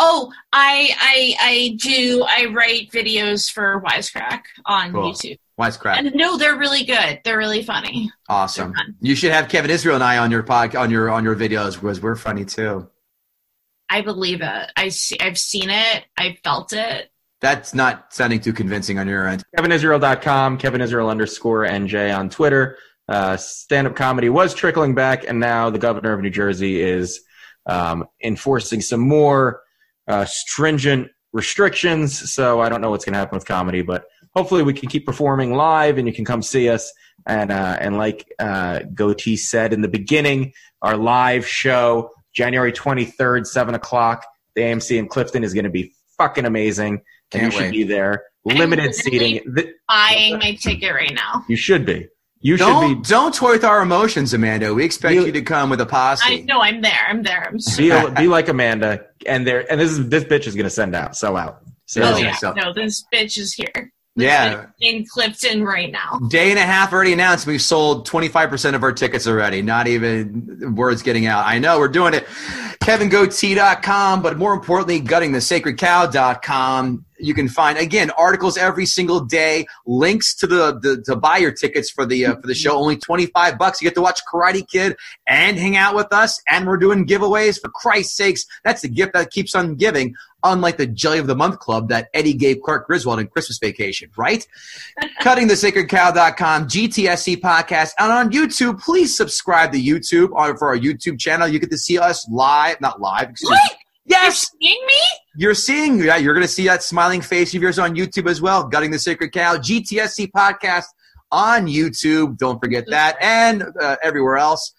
[0.00, 2.24] Oh, I I I do.
[2.28, 5.12] I write videos for Wisecrack on Cool.
[5.12, 5.96] YouTube, Wisecrack.
[5.98, 7.20] and no, they're really good.
[7.24, 8.10] They're really funny.
[8.28, 8.74] Awesome.
[9.00, 11.74] You should have Kevin Israel and I on your pod on your on your videos
[11.74, 12.88] because we're funny too.
[13.88, 14.70] I believe it.
[14.76, 15.18] I see.
[15.20, 16.04] I've seen it.
[16.16, 17.10] I felt it.
[17.40, 19.44] That's not sounding too convincing on your end.
[19.56, 22.78] KevinIsrael.com, Kevin Israel underscore NJ on Twitter.
[23.08, 27.20] Uh, Stand up comedy was trickling back, and now the governor of New Jersey is
[27.66, 29.60] um, enforcing some more
[30.08, 32.32] uh, stringent restrictions.
[32.32, 35.06] So I don't know what's going to happen with comedy, but hopefully we can keep
[35.06, 36.92] performing live and you can come see us.
[37.26, 43.46] And, uh, and like uh, Gootee said in the beginning, our live show, January 23rd,
[43.46, 44.24] 7 o'clock,
[44.54, 47.02] the AMC in Clifton is going to be fucking amazing.
[47.32, 48.22] And Can't you should be there.
[48.48, 49.40] I'm Limited seating.
[49.88, 51.44] Buying my ticket right now.
[51.48, 52.06] you should be.
[52.40, 53.08] You should Don't be.
[53.08, 54.72] don't toy with our emotions, Amanda.
[54.72, 56.22] We expect You- you to come with a posse.
[56.24, 56.60] I know.
[56.62, 57.06] I'm there.
[57.08, 57.48] I'm there.
[57.48, 57.58] I'm.
[57.58, 60.94] So, Be, be like Amanda, and there, and this is this bitch is gonna send
[60.94, 61.62] out, sell out.
[61.86, 62.26] So, oh Yeah.
[62.26, 62.34] yeah.
[62.36, 63.90] So- No, this bitch is here.
[64.14, 64.66] This Yeah.
[64.80, 66.20] in Clifton right now.
[66.30, 67.46] Day and a half already announced.
[67.46, 69.60] We've sold 25% of our tickets already.
[69.62, 71.44] Not even words getting out.
[71.46, 72.26] I know we're doing it.
[72.82, 77.04] KevinGootee.com, but more importantly, guttingthesacredcow.com.
[77.18, 81.52] You can find again articles every single day, links to the, the to buy your
[81.52, 82.76] tickets for the uh, for the show.
[82.76, 83.80] Only 25 bucks.
[83.80, 84.96] You get to watch Karate Kid
[85.26, 87.60] and hang out with us, and we're doing giveaways.
[87.60, 90.14] For Christ's sakes, that's the gift that keeps on giving.
[90.44, 94.08] Unlike the Jelly of the Month Club that Eddie gave Clark Griswold in Christmas Vacation,
[94.16, 94.46] right?
[95.22, 98.78] guttingthesacredcow.com, GTSC podcast, and on YouTube.
[98.78, 101.48] Please subscribe to YouTube on for our YouTube channel.
[101.48, 103.30] You get to see us live, not live.
[103.30, 103.77] Excuse me.
[104.08, 104.22] What?
[104.22, 105.00] You're seeing me?
[105.38, 106.00] you're seeing.
[106.00, 108.66] Yeah, you're going to see that smiling face of yours on YouTube as well.
[108.66, 110.86] Gutting the Sacred Cow, GTSC podcast
[111.30, 112.36] on YouTube.
[112.38, 114.74] Don't forget that, and uh, everywhere else.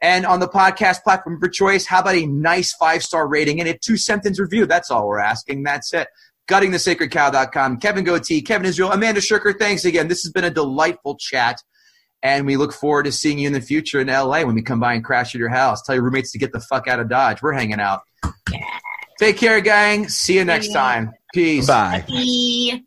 [0.00, 3.68] And on the podcast platform for choice, how about a nice five star rating and
[3.68, 4.64] a two sentence review?
[4.64, 5.64] That's all we're asking.
[5.64, 6.06] That's it.
[6.48, 7.80] GuttingTheSacredCow.com.
[7.80, 9.58] Kevin Gootee, Kevin Israel, Amanda Scherker.
[9.58, 10.06] Thanks again.
[10.06, 11.60] This has been a delightful chat.
[12.22, 14.80] And we look forward to seeing you in the future in LA when we come
[14.80, 15.82] by and crash at your house.
[15.82, 17.42] Tell your roommates to get the fuck out of Dodge.
[17.42, 18.00] We're hanging out.
[19.18, 20.08] Take care, gang.
[20.08, 20.74] See you next Yeah.
[20.74, 21.12] time.
[21.34, 21.66] Peace.
[21.66, 22.04] Bye.
[22.08, 22.80] Bye.